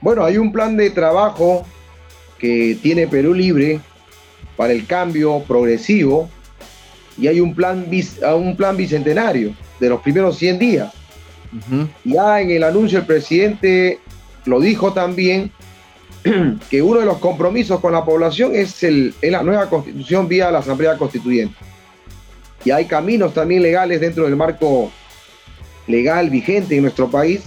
Bueno, 0.02 0.26
hay 0.26 0.38
un 0.38 0.52
plan 0.52 0.76
de 0.76 0.90
trabajo 0.90 1.66
que 2.38 2.78
tiene 2.82 3.08
Perú 3.08 3.34
Libre 3.34 3.80
para 4.56 4.74
el 4.74 4.86
cambio 4.86 5.44
progresivo 5.48 6.30
y 7.18 7.28
hay 7.28 7.40
un 7.40 7.54
plan, 7.54 7.88
un 8.36 8.56
plan 8.56 8.78
bicentenario 8.78 9.54
de 9.80 9.90
los 9.90 10.02
primeros 10.02 10.38
100 10.38 10.60
días. 10.60 10.94
Ya 12.04 12.40
en 12.40 12.52
el 12.52 12.64
anuncio 12.64 13.00
el 13.00 13.06
presidente 13.06 14.00
lo 14.46 14.60
dijo 14.60 14.94
también 14.94 15.52
que 16.70 16.82
uno 16.82 17.00
de 17.02 17.06
los 17.06 17.18
compromisos 17.18 17.80
con 17.80 17.92
la 17.94 18.06
población 18.06 18.56
es, 18.56 18.84
el, 18.84 19.14
es 19.22 19.32
la 19.32 19.44
nueva 19.44 19.70
constitución 19.70 20.28
vía 20.28 20.52
la 20.52 20.60
Asamblea 20.60 20.98
Constituyente 20.98 21.56
y 22.64 22.72
hay 22.72 22.86
caminos 22.86 23.34
también 23.34 23.64
legales 23.64 24.00
dentro 24.02 24.26
del 24.26 24.36
marco 24.36 24.92
legal 25.88 26.30
vigente 26.30 26.76
en 26.76 26.84
nuestro 26.84 27.10
país, 27.10 27.44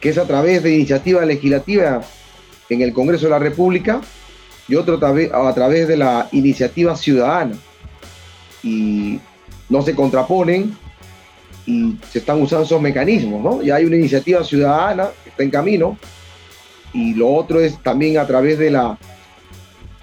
que 0.00 0.08
es 0.08 0.18
a 0.18 0.26
través 0.26 0.62
de 0.62 0.74
iniciativa 0.74 1.24
legislativa 1.24 2.02
en 2.68 2.82
el 2.82 2.92
Congreso 2.92 3.26
de 3.26 3.30
la 3.30 3.38
República 3.38 4.00
y 4.72 4.74
otro 4.74 4.94
a 4.94 5.54
través 5.54 5.86
de 5.86 5.98
la 5.98 6.28
iniciativa 6.32 6.96
ciudadana. 6.96 7.54
Y 8.62 9.20
no 9.68 9.82
se 9.82 9.94
contraponen 9.94 10.74
y 11.66 11.98
se 12.10 12.20
están 12.20 12.40
usando 12.40 12.64
esos 12.64 12.80
mecanismos, 12.80 13.42
¿no? 13.42 13.62
Ya 13.62 13.74
hay 13.74 13.84
una 13.84 13.96
iniciativa 13.96 14.42
ciudadana 14.42 15.10
que 15.22 15.28
está 15.28 15.42
en 15.42 15.50
camino 15.50 15.98
y 16.94 17.12
lo 17.12 17.34
otro 17.34 17.60
es 17.60 17.82
también 17.82 18.16
a 18.16 18.26
través 18.26 18.58
de 18.58 18.70
la, 18.70 18.96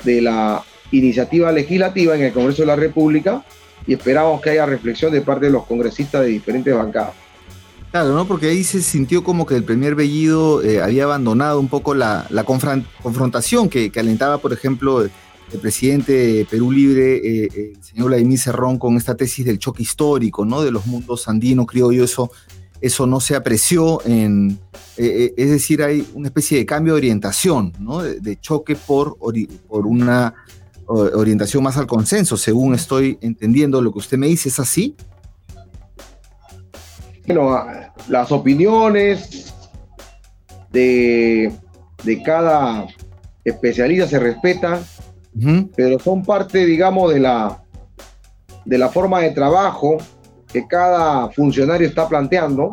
de 0.03 0.21
la 0.21 0.63
iniciativa 0.91 1.51
legislativa 1.51 2.13
en 2.13 2.25
el 2.25 2.31
Congreso 2.31 2.61
de 2.61 2.67
la 2.67 2.75
República 2.75 3.43
y 3.87 3.93
esperamos 3.95 4.39
que 4.39 4.51
haya 4.51 4.67
reflexión 4.67 5.11
de 5.11 5.21
parte 5.21 5.47
de 5.47 5.51
los 5.51 5.65
congresistas 5.65 6.21
de 6.21 6.27
diferentes 6.27 6.75
bancadas. 6.75 7.15
Claro, 7.91 8.13
¿no? 8.13 8.27
Porque 8.27 8.47
ahí 8.47 8.63
se 8.63 8.83
sintió 8.83 9.23
como 9.23 9.47
que 9.47 9.55
el 9.55 9.63
primer 9.63 9.95
Bellido 9.95 10.61
eh, 10.61 10.79
había 10.79 11.05
abandonado 11.05 11.59
un 11.59 11.69
poco 11.69 11.95
la, 11.95 12.27
confrontación 13.01 13.67
que, 13.67 13.91
alentaba, 13.95 14.37
por 14.37 14.53
ejemplo, 14.53 15.01
el, 15.01 15.11
presidente 15.59 16.13
de 16.13 16.45
Perú 16.45 16.71
Libre, 16.71 17.15
eh, 17.15 17.49
el 17.55 17.83
señor 17.83 18.09
Vladimir 18.09 18.37
Cerrón, 18.37 18.77
con 18.77 18.95
esta 18.95 19.15
tesis 19.15 19.43
del 19.43 19.57
choque 19.57 19.81
histórico, 19.81 20.45
¿no? 20.45 20.61
De 20.61 20.69
los 20.69 20.85
mundos 20.85 21.27
andino, 21.27 21.65
criollo, 21.65 22.03
eso, 22.03 22.29
eso 22.79 23.07
no 23.07 23.19
se 23.19 23.35
apreció 23.35 24.05
en... 24.05 24.59
Eh, 24.95 25.33
es 25.35 25.49
decir, 25.49 25.81
hay 25.81 26.07
una 26.13 26.27
especie 26.27 26.59
de 26.59 26.67
cambio 26.67 26.93
de 26.93 26.99
orientación, 26.99 27.73
¿no? 27.79 28.03
De, 28.03 28.39
choque 28.39 28.75
por, 28.75 29.17
por 29.17 29.87
una 29.87 30.35
orientación 30.85 31.63
más 31.63 31.77
al 31.77 31.87
consenso, 31.87 32.37
según 32.37 32.75
estoy 32.75 33.17
entendiendo 33.21 33.81
lo 33.81 33.91
que 33.91 33.99
usted 33.99 34.19
me 34.19 34.27
dice, 34.27 34.49
¿es 34.49 34.59
así? 34.59 34.95
Bueno, 37.29 37.63
las 38.07 38.31
opiniones 38.31 39.53
de, 40.71 41.53
cada 42.25 42.87
especialista 43.45 44.07
se 44.07 44.17
respetan, 44.17 44.79
pero 45.75 45.99
son 45.99 46.25
parte, 46.25 46.65
digamos, 46.65 47.13
de 47.13 47.19
la, 47.19 47.61
de 48.65 48.79
la 48.79 48.89
forma 48.89 49.19
de 49.19 49.29
trabajo 49.29 49.97
que 50.51 50.65
cada 50.67 51.29
funcionario 51.29 51.87
está 51.87 52.09
planteando, 52.09 52.71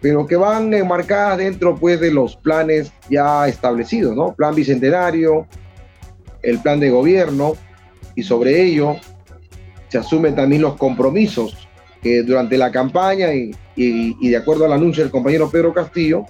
pero 0.00 0.28
que 0.28 0.36
van 0.36 0.72
enmarcadas 0.72 1.38
dentro 1.38 1.74
pues 1.74 1.98
de 1.98 2.12
los 2.12 2.36
planes 2.36 2.92
ya 3.10 3.48
establecidos, 3.48 4.14
¿no? 4.14 4.32
Plan 4.32 4.54
bicentenario, 4.54 5.48
el 6.42 6.60
plan 6.60 6.78
de 6.78 6.88
gobierno 6.88 7.54
y 8.14 8.22
sobre 8.22 8.62
ello 8.62 8.94
se 9.88 9.98
asumen 9.98 10.36
también 10.36 10.62
los 10.62 10.76
compromisos 10.76 11.66
que 12.00 12.22
durante 12.22 12.56
la 12.56 12.70
campaña 12.70 13.34
y, 13.34 13.52
de 13.76 14.36
acuerdo 14.36 14.64
al 14.64 14.72
anuncio 14.72 15.02
del 15.02 15.10
compañero 15.10 15.50
Pedro 15.50 15.72
Castillo 15.72 16.24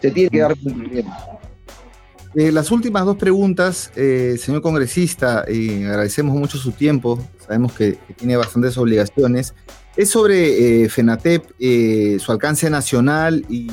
se 0.00 0.10
tiene 0.10 0.30
que 0.30 0.38
dar 0.38 0.56
cumplimiento. 0.56 1.10
Eh, 2.34 2.52
las 2.52 2.70
últimas 2.70 3.04
dos 3.04 3.16
preguntas, 3.16 3.90
eh, 3.96 4.36
señor 4.38 4.62
congresista, 4.62 5.44
y 5.48 5.84
agradecemos 5.84 6.36
mucho 6.36 6.58
su 6.58 6.72
tiempo, 6.72 7.18
sabemos 7.44 7.72
que, 7.72 7.98
tiene 8.16 8.36
bastantes 8.36 8.76
obligaciones, 8.76 9.54
es 9.96 10.10
sobre 10.10 10.88
FENATEP, 10.88 11.44
su 12.20 12.30
alcance 12.30 12.70
nacional 12.70 13.44
y, 13.48 13.68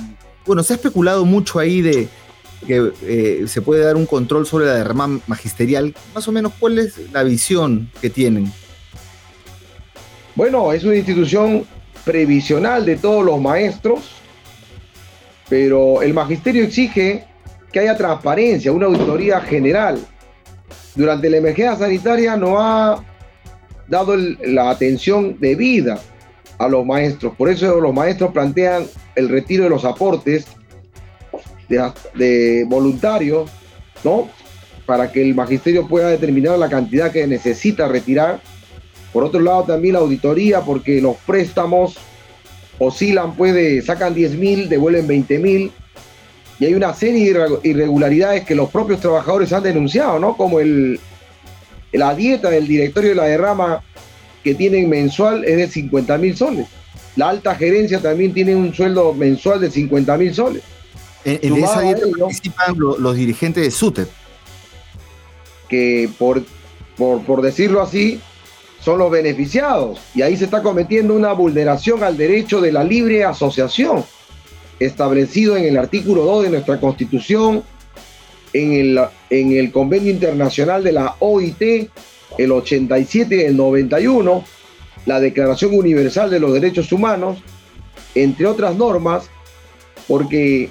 bueno, 0.45 0.63
se 0.63 0.73
ha 0.73 0.77
especulado 0.77 1.25
mucho 1.25 1.59
ahí 1.59 1.81
de 1.81 2.07
que 2.65 3.45
se 3.47 3.61
puede 3.61 3.83
dar 3.83 3.95
un 3.95 4.07
control 4.07 4.47
sobre 4.47 4.65
la 4.65 4.73
derrama 4.73 5.19
magisterial. 5.27 5.93
Más 6.15 6.27
o 6.27 6.31
menos, 6.31 6.53
¿cuál 6.59 6.79
es 6.79 7.11
la 7.11 7.21
visión 7.21 7.91
que 8.01 8.09
tienen? 8.09 8.51
Bueno, 10.35 10.73
es 10.73 10.83
una 10.83 10.95
institución 10.95 11.65
previsional 12.05 12.85
de 12.85 12.95
todos 12.95 13.25
los 13.25 13.41
maestros, 13.41 14.21
pero 15.49 16.01
el 16.01 16.13
magisterio 16.13 16.63
exige 16.63 17.25
que 17.71 17.79
haya 17.79 17.97
transparencia, 17.97 18.71
una 18.71 18.85
auditoría 18.85 19.41
general. 19.41 19.99
Durante 20.95 21.29
la 21.29 21.37
emergencia 21.37 21.75
sanitaria 21.75 22.37
no 22.37 22.59
ha 22.59 23.03
dado 23.87 24.15
la 24.15 24.69
atención 24.69 25.37
debida 25.39 25.99
a 26.57 26.67
los 26.67 26.85
maestros. 26.85 27.33
Por 27.35 27.49
eso 27.49 27.81
los 27.81 27.93
maestros 27.93 28.31
plantean 28.31 28.85
el 29.15 29.27
retiro 29.27 29.65
de 29.65 29.69
los 29.71 29.83
aportes 29.83 30.45
de, 31.67 31.91
de 32.13 32.65
voluntarios, 32.67 33.51
¿no? 34.03 34.29
Para 34.85 35.11
que 35.11 35.21
el 35.21 35.35
magisterio 35.35 35.87
pueda 35.87 36.09
determinar 36.09 36.57
la 36.57 36.69
cantidad 36.69 37.11
que 37.11 37.27
necesita 37.27 37.87
retirar. 37.87 38.39
Por 39.15 39.23
otro 39.23 39.39
lado, 39.39 39.63
también 39.63 39.93
la 39.93 40.01
auditoría, 40.01 40.59
porque 40.59 40.99
los 40.99 41.15
préstamos 41.25 41.95
oscilan, 42.79 43.33
pues, 43.33 43.85
sacan 43.85 44.13
10 44.13 44.35
mil, 44.35 44.67
devuelven 44.67 45.07
20 45.07 45.39
mil 45.39 45.71
y 46.59 46.65
hay 46.65 46.73
una 46.73 46.93
serie 46.93 47.33
de 47.33 47.59
irregularidades 47.63 48.43
que 48.43 48.55
los 48.55 48.69
propios 48.69 48.99
trabajadores 48.99 49.53
han 49.53 49.63
denunciado, 49.63 50.19
¿no? 50.19 50.35
Como 50.35 50.59
el, 50.59 50.99
la 51.93 52.13
dieta 52.13 52.49
del 52.49 52.67
directorio 52.67 53.11
de 53.11 53.15
la 53.15 53.23
derrama 53.23 53.85
que 54.43 54.53
tienen 54.53 54.89
mensual 54.89 55.45
es 55.45 55.55
de 55.55 55.67
50 55.69 56.17
mil 56.17 56.35
soles. 56.35 56.67
La 57.15 57.29
alta 57.29 57.55
gerencia 57.55 58.01
también 58.01 58.33
tiene 58.33 58.53
un 58.53 58.73
sueldo 58.73 59.13
mensual 59.13 59.61
de 59.61 59.71
50 59.71 60.17
mil 60.17 60.35
soles. 60.35 60.63
En, 61.23 61.55
esa 61.55 61.79
dieta 61.79 62.01
participan 62.19 62.75
los, 62.77 63.15
dirigentes 63.15 63.63
de 63.63 63.71
SUTEP. 63.71 64.09
Que 65.69 66.09
por, 66.19 66.43
por, 66.97 67.21
por 67.21 67.41
decirlo 67.41 67.81
así, 67.81 68.19
son 68.85 68.99
los 68.99 69.09
beneficiados. 69.09 69.99
Y 70.13 70.21
ahí 70.21 70.37
se 70.37 70.45
está 70.45 70.61
cometiendo 70.61 71.15
una 71.15 71.33
vulneración 71.33 72.03
al 72.03 72.15
derecho 72.15 72.61
de 72.61 72.71
la 72.71 72.83
libre 72.83 73.25
asociación 73.25 74.05
establecido 74.79 75.57
en 75.57 75.65
el 75.65 75.77
artículo 75.77 76.23
2 76.23 76.43
de 76.43 76.49
nuestra 76.51 76.79
Constitución, 76.79 77.63
en 78.53 78.73
el, 78.73 78.99
en 79.31 79.53
el 79.53 79.71
Convenio 79.71 80.11
Internacional 80.11 80.83
de 80.83 80.91
la 80.91 81.15
OIT, 81.17 81.89
el 82.37 82.51
87 82.51 83.35
y 83.35 83.41
el 83.41 83.57
91, 83.57 84.43
la 85.07 85.19
Declaración 85.19 85.73
Universal 85.73 86.29
de 86.29 86.39
los 86.39 86.53
Derechos 86.53 86.91
Humanos, 86.91 87.39
entre 88.13 88.45
otras 88.45 88.75
normas, 88.75 89.29
porque 90.07 90.69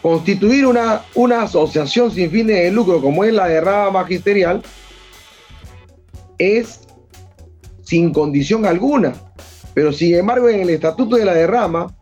constituir 0.00 0.66
una, 0.66 1.02
una 1.14 1.42
asociación 1.42 2.10
sin 2.10 2.30
fines 2.30 2.56
de 2.56 2.70
lucro 2.70 3.02
como 3.02 3.24
es 3.24 3.34
la 3.34 3.46
de 3.46 3.60
Magisterial 3.90 4.62
es 6.38 6.81
sin 7.92 8.10
condición 8.10 8.64
alguna. 8.64 9.12
Pero 9.74 9.92
sin 9.92 10.14
embargo 10.14 10.48
en 10.48 10.60
el 10.60 10.70
Estatuto 10.70 11.16
de 11.16 11.26
la 11.26 11.34
Derrama 11.34 11.94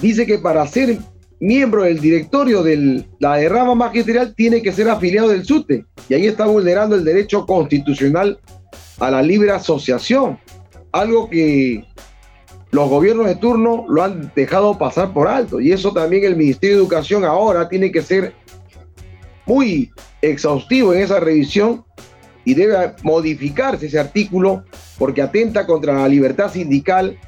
dice 0.00 0.24
que 0.24 0.38
para 0.38 0.64
ser 0.68 0.98
miembro 1.40 1.82
del 1.82 1.98
directorio 1.98 2.62
de 2.62 3.04
la 3.18 3.34
derrama 3.34 3.74
magisterial 3.74 4.34
tiene 4.36 4.62
que 4.62 4.70
ser 4.70 4.88
afiliado 4.88 5.30
del 5.30 5.44
SUTE. 5.44 5.84
Y 6.08 6.14
ahí 6.14 6.28
está 6.28 6.46
vulnerando 6.46 6.94
el 6.94 7.04
derecho 7.04 7.44
constitucional 7.44 8.38
a 9.00 9.10
la 9.10 9.20
libre 9.20 9.50
asociación. 9.50 10.38
Algo 10.92 11.28
que 11.28 11.84
los 12.70 12.88
gobiernos 12.88 13.26
de 13.26 13.34
turno 13.34 13.84
lo 13.88 14.04
han 14.04 14.30
dejado 14.36 14.78
pasar 14.78 15.12
por 15.12 15.26
alto. 15.26 15.60
Y 15.60 15.72
eso 15.72 15.92
también 15.92 16.22
el 16.22 16.36
Ministerio 16.36 16.76
de 16.76 16.82
Educación 16.82 17.24
ahora 17.24 17.68
tiene 17.68 17.90
que 17.90 18.00
ser 18.00 18.32
muy 19.44 19.90
exhaustivo 20.22 20.94
en 20.94 21.00
esa 21.00 21.18
revisión 21.18 21.84
y 22.46 22.54
debe 22.54 22.94
modificarse 23.02 23.86
ese 23.86 23.98
artículo 23.98 24.64
porque 24.98 25.20
atenta 25.20 25.66
contra 25.66 25.94
la 25.94 26.08
libertad 26.08 26.50
sindical 26.50 27.18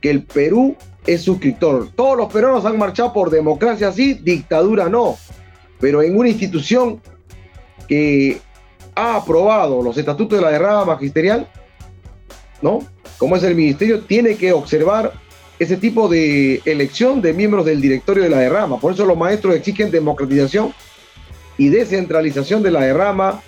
que 0.00 0.08
el 0.08 0.22
Perú 0.22 0.76
es 1.04 1.22
suscriptor. 1.22 1.88
Todos 1.96 2.16
los 2.16 2.32
peruanos 2.32 2.64
han 2.64 2.78
marchado 2.78 3.12
por 3.12 3.28
democracia, 3.28 3.90
sí, 3.90 4.14
dictadura 4.14 4.88
no. 4.88 5.16
Pero 5.80 6.00
en 6.00 6.16
una 6.16 6.28
institución 6.28 7.02
que 7.88 8.40
ha 8.94 9.16
aprobado 9.16 9.82
los 9.82 9.98
estatutos 9.98 10.38
de 10.38 10.44
la 10.44 10.52
derrama 10.52 10.84
magisterial, 10.84 11.48
¿no? 12.62 12.78
Como 13.18 13.34
es 13.34 13.42
el 13.42 13.56
ministerio, 13.56 14.02
tiene 14.02 14.36
que 14.36 14.52
observar 14.52 15.12
ese 15.58 15.76
tipo 15.76 16.08
de 16.08 16.62
elección 16.64 17.20
de 17.20 17.32
miembros 17.32 17.64
del 17.64 17.80
directorio 17.80 18.22
de 18.22 18.30
la 18.30 18.38
derrama. 18.38 18.78
Por 18.78 18.92
eso 18.92 19.04
los 19.04 19.18
maestros 19.18 19.56
exigen 19.56 19.90
democratización 19.90 20.72
y 21.56 21.68
descentralización 21.68 22.62
de 22.62 22.70
la 22.70 22.82
derrama 22.82 23.42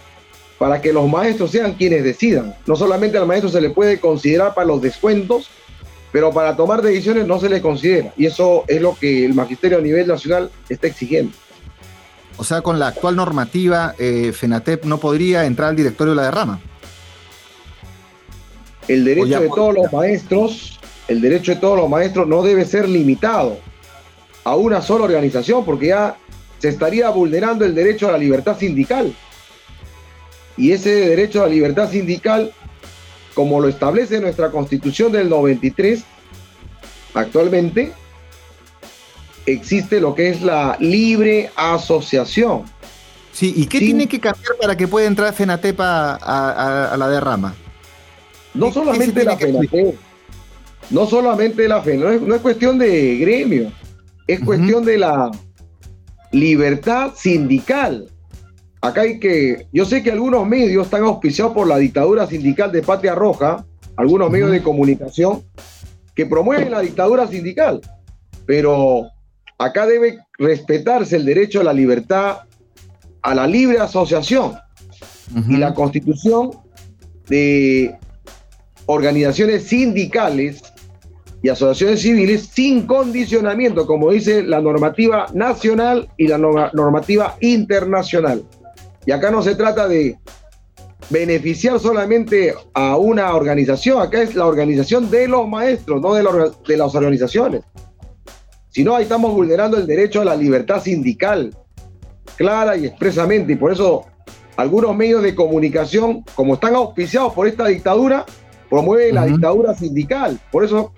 para 0.60 0.82
que 0.82 0.92
los 0.92 1.08
maestros 1.08 1.52
sean 1.52 1.72
quienes 1.72 2.04
decidan. 2.04 2.54
No 2.66 2.76
solamente 2.76 3.16
al 3.16 3.26
maestro 3.26 3.48
se 3.48 3.62
le 3.62 3.70
puede 3.70 3.98
considerar 3.98 4.52
para 4.52 4.66
los 4.66 4.82
descuentos, 4.82 5.48
pero 6.12 6.32
para 6.32 6.54
tomar 6.54 6.82
decisiones 6.82 7.26
no 7.26 7.40
se 7.40 7.48
le 7.48 7.62
considera. 7.62 8.12
Y 8.14 8.26
eso 8.26 8.64
es 8.68 8.78
lo 8.78 8.94
que 8.94 9.24
el 9.24 9.32
magisterio 9.32 9.78
a 9.78 9.80
nivel 9.80 10.06
nacional 10.06 10.50
está 10.68 10.86
exigiendo. 10.86 11.32
O 12.36 12.44
sea, 12.44 12.60
con 12.60 12.78
la 12.78 12.88
actual 12.88 13.16
normativa, 13.16 13.94
eh, 13.98 14.32
FENATEP 14.34 14.84
no 14.84 14.98
podría 14.98 15.46
entrar 15.46 15.70
al 15.70 15.76
directorio 15.76 16.10
de 16.10 16.16
la 16.16 16.24
derrama. 16.24 16.60
El 18.86 19.02
derecho 19.06 19.40
de 19.40 19.48
todos 19.48 19.74
los 19.74 19.90
maestros, 19.90 20.78
el 21.08 21.22
derecho 21.22 21.54
de 21.54 21.56
todos 21.56 21.78
los 21.78 21.88
maestros 21.88 22.28
no 22.28 22.42
debe 22.42 22.66
ser 22.66 22.86
limitado 22.86 23.56
a 24.44 24.56
una 24.56 24.82
sola 24.82 25.06
organización, 25.06 25.64
porque 25.64 25.86
ya 25.86 26.18
se 26.58 26.68
estaría 26.68 27.08
vulnerando 27.08 27.64
el 27.64 27.74
derecho 27.74 28.10
a 28.10 28.12
la 28.12 28.18
libertad 28.18 28.58
sindical. 28.58 29.14
Y 30.60 30.72
ese 30.72 30.90
derecho 30.90 31.42
a 31.42 31.46
la 31.46 31.54
libertad 31.54 31.90
sindical 31.90 32.52
como 33.34 33.58
lo 33.58 33.68
establece 33.68 34.20
nuestra 34.20 34.50
constitución 34.50 35.10
del 35.10 35.30
93, 35.30 36.04
actualmente 37.14 37.92
existe 39.46 39.98
lo 39.98 40.14
que 40.14 40.28
es 40.28 40.42
la 40.42 40.76
libre 40.78 41.50
asociación. 41.56 42.64
Sí, 43.32 43.54
¿y 43.56 43.64
qué 43.64 43.78
tiene 43.78 44.06
que 44.06 44.20
cambiar 44.20 44.56
para 44.60 44.76
que 44.76 44.86
pueda 44.86 45.06
entrar 45.06 45.32
FENATEPA 45.32 46.18
a, 46.20 46.94
la 46.98 47.08
derrama? 47.08 47.54
No 48.52 48.70
solamente 48.70 49.24
la 49.24 49.38
FENATEP, 49.38 49.94
no 50.90 51.06
solamente 51.06 51.66
la 51.66 51.80
FENATEP, 51.80 52.04
no 52.04 52.10
es, 52.10 52.20
no 52.20 52.34
es 52.34 52.40
cuestión 52.42 52.78
de 52.78 53.16
gremio, 53.16 53.72
es 54.26 54.40
cuestión 54.40 54.84
de 54.84 54.98
la 54.98 55.30
libertad 56.30 57.14
sindical. 57.16 58.09
Acá 58.82 59.02
hay 59.02 59.20
que, 59.20 59.66
yo 59.72 59.84
sé 59.84 60.02
que 60.02 60.10
algunos 60.10 60.46
medios 60.46 60.86
están 60.86 61.02
auspiciados 61.02 61.52
por 61.52 61.66
la 61.66 61.76
dictadura 61.76 62.26
sindical 62.26 62.72
de 62.72 62.82
Patria 62.82 63.14
Roja, 63.14 63.66
algunos 63.96 64.30
medios 64.30 64.50
de 64.50 64.62
comunicación 64.62 65.42
que 66.14 66.24
promueven 66.24 66.70
la 66.70 66.80
dictadura 66.80 67.26
sindical, 67.26 67.80
pero 68.46 69.08
acá 69.58 69.86
debe 69.86 70.18
respetarse 70.38 71.16
el 71.16 71.26
derecho 71.26 71.60
a 71.60 71.64
la 71.64 71.74
libertad, 71.74 72.38
a 73.22 73.34
la 73.34 73.46
libre 73.46 73.78
asociación 73.78 74.54
y 75.48 75.58
la 75.58 75.74
constitución 75.74 76.50
de 77.28 77.94
organizaciones 78.86 79.64
sindicales 79.64 80.62
y 81.42 81.48
asociaciones 81.48 82.00
civiles 82.02 82.50
sin 82.52 82.86
condicionamiento, 82.86 83.86
como 83.86 84.10
dice 84.10 84.42
la 84.42 84.60
normativa 84.60 85.26
nacional 85.32 86.08
y 86.16 86.26
la 86.26 86.38
normativa 86.38 87.36
internacional. 87.40 88.42
Y 89.06 89.12
acá 89.12 89.30
no 89.30 89.42
se 89.42 89.54
trata 89.54 89.88
de 89.88 90.18
beneficiar 91.08 91.80
solamente 91.80 92.54
a 92.74 92.96
una 92.96 93.34
organización, 93.34 94.00
acá 94.00 94.22
es 94.22 94.34
la 94.34 94.46
organización 94.46 95.10
de 95.10 95.26
los 95.26 95.48
maestros, 95.48 96.00
no 96.00 96.14
de, 96.14 96.52
de 96.66 96.76
las 96.76 96.94
organizaciones. 96.94 97.62
Si 98.68 98.84
no, 98.84 98.94
ahí 98.94 99.02
estamos 99.02 99.32
vulnerando 99.34 99.76
el 99.76 99.86
derecho 99.86 100.20
a 100.20 100.24
la 100.24 100.36
libertad 100.36 100.80
sindical, 100.80 101.56
clara 102.36 102.76
y 102.76 102.86
expresamente. 102.86 103.52
Y 103.52 103.56
por 103.56 103.72
eso 103.72 104.06
algunos 104.56 104.94
medios 104.96 105.22
de 105.22 105.34
comunicación, 105.34 106.22
como 106.34 106.54
están 106.54 106.76
auspiciados 106.76 107.32
por 107.32 107.48
esta 107.48 107.66
dictadura, 107.66 108.24
promueven 108.68 109.16
la 109.16 109.26
dictadura 109.26 109.74
sindical. 109.74 110.38
Por 110.52 110.64
eso, 110.64 110.92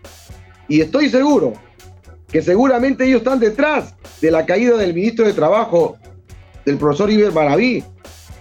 y 0.69 0.83
estoy 0.83 1.09
seguro 1.09 1.55
que 2.29 2.43
seguramente 2.43 3.05
ellos 3.05 3.19
están 3.19 3.41
detrás 3.41 3.95
de 4.21 4.31
la 4.31 4.45
caída 4.45 4.77
del 4.77 4.93
ministro 4.93 5.27
de 5.27 5.33
Trabajo, 5.33 5.97
del 6.67 6.77
profesor 6.77 7.11
Iber 7.11 7.33
Maraví, 7.33 7.83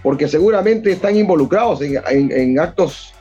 porque 0.04 0.28
seguramente 0.28 0.92
están 0.92 1.16
involucrados 1.16 1.82
en, 1.82 2.60
actos 2.60 3.14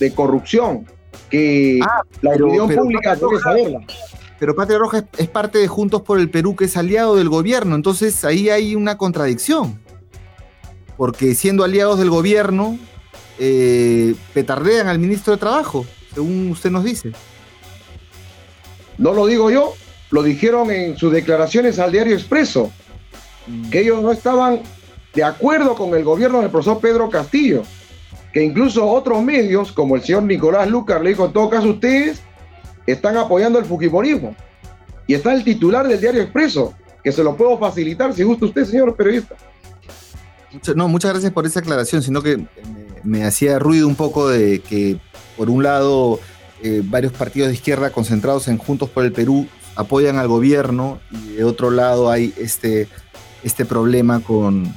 de 0.00 0.12
corrupción 0.12 0.86
que 1.30 1.80
ah, 1.82 2.02
la 2.20 2.34
opinión 2.34 2.68
pública 2.68 3.14
debe 3.14 3.38
saberla. 3.40 3.80
Pero 4.38 4.54
Patria 4.54 4.78
Roja 4.78 5.04
es, 5.16 5.28
parte 5.28 5.58
de 5.58 5.66
Juntos 5.66 6.02
por 6.02 6.18
el 6.18 6.28
Perú, 6.28 6.56
que 6.56 6.66
es 6.66 6.76
aliado 6.76 7.16
del 7.16 7.28
gobierno, 7.28 7.74
entonces 7.74 8.24
ahí 8.24 8.50
hay 8.50 8.74
una 8.74 8.98
contradicción. 8.98 9.80
porque 10.96 11.34
siendo 11.34 11.62
aliados 11.62 11.98
del 11.98 12.10
gobierno, 12.10 12.78
eh, 13.38 14.14
petardean 14.32 14.88
al 14.88 14.98
ministro 14.98 15.34
de 15.34 15.38
Trabajo, 15.38 15.84
según 16.14 16.50
usted 16.50 16.70
nos 16.70 16.84
dice. 16.84 17.12
No 18.98 19.12
lo 19.12 19.26
digo 19.26 19.50
yo, 19.50 19.74
lo 20.10 20.22
dijeron 20.22 20.70
en 20.70 20.96
sus 20.96 21.12
declaraciones 21.12 21.78
al 21.78 21.92
diario 21.92 22.14
Expreso, 22.14 22.72
que 23.70 23.80
ellos 23.80 24.02
no 24.02 24.10
estaban 24.10 24.62
de 25.16 25.24
acuerdo 25.24 25.74
con 25.74 25.94
el 25.94 26.04
gobierno 26.04 26.42
del 26.42 26.50
profesor 26.50 26.78
Pedro 26.78 27.08
Castillo, 27.08 27.62
que 28.34 28.44
incluso 28.44 28.86
otros 28.86 29.22
medios, 29.22 29.72
como 29.72 29.96
el 29.96 30.02
señor 30.02 30.24
Nicolás 30.24 30.68
Lucas, 30.68 31.00
le 31.00 31.08
dijo, 31.08 31.24
en 31.24 31.32
todo 31.32 31.48
caso, 31.48 31.70
ustedes 31.70 32.20
están 32.86 33.16
apoyando 33.16 33.58
el 33.58 33.64
Fujimorismo. 33.64 34.36
Y 35.06 35.14
está 35.14 35.32
el 35.32 35.42
titular 35.42 35.88
del 35.88 35.98
diario 35.98 36.20
Expreso, 36.20 36.74
que 37.02 37.12
se 37.12 37.24
lo 37.24 37.34
puedo 37.34 37.56
facilitar 37.56 38.12
si 38.12 38.24
gusta 38.24 38.44
usted, 38.44 38.66
señor 38.66 38.94
periodista. 38.94 39.36
No, 40.74 40.86
muchas 40.86 41.12
gracias 41.12 41.32
por 41.32 41.46
esa 41.46 41.60
aclaración, 41.60 42.02
sino 42.02 42.20
que 42.20 42.44
me, 43.02 43.24
hacía 43.24 43.58
ruido 43.58 43.88
un 43.88 43.96
poco 43.96 44.28
de 44.28 44.60
que, 44.60 45.00
por 45.38 45.48
un 45.48 45.62
lado, 45.62 46.20
eh, 46.62 46.82
varios 46.84 47.14
partidos 47.14 47.48
de 47.48 47.54
izquierda 47.54 47.88
concentrados 47.88 48.48
en 48.48 48.58
Juntos 48.58 48.90
por 48.90 49.06
el 49.06 49.12
Perú 49.12 49.46
apoyan 49.76 50.18
al 50.18 50.28
gobierno 50.28 51.00
y 51.10 51.36
de 51.36 51.44
otro 51.44 51.70
lado 51.70 52.10
hay 52.10 52.34
este, 52.36 52.88
este 53.42 53.64
problema 53.64 54.20
con, 54.20 54.74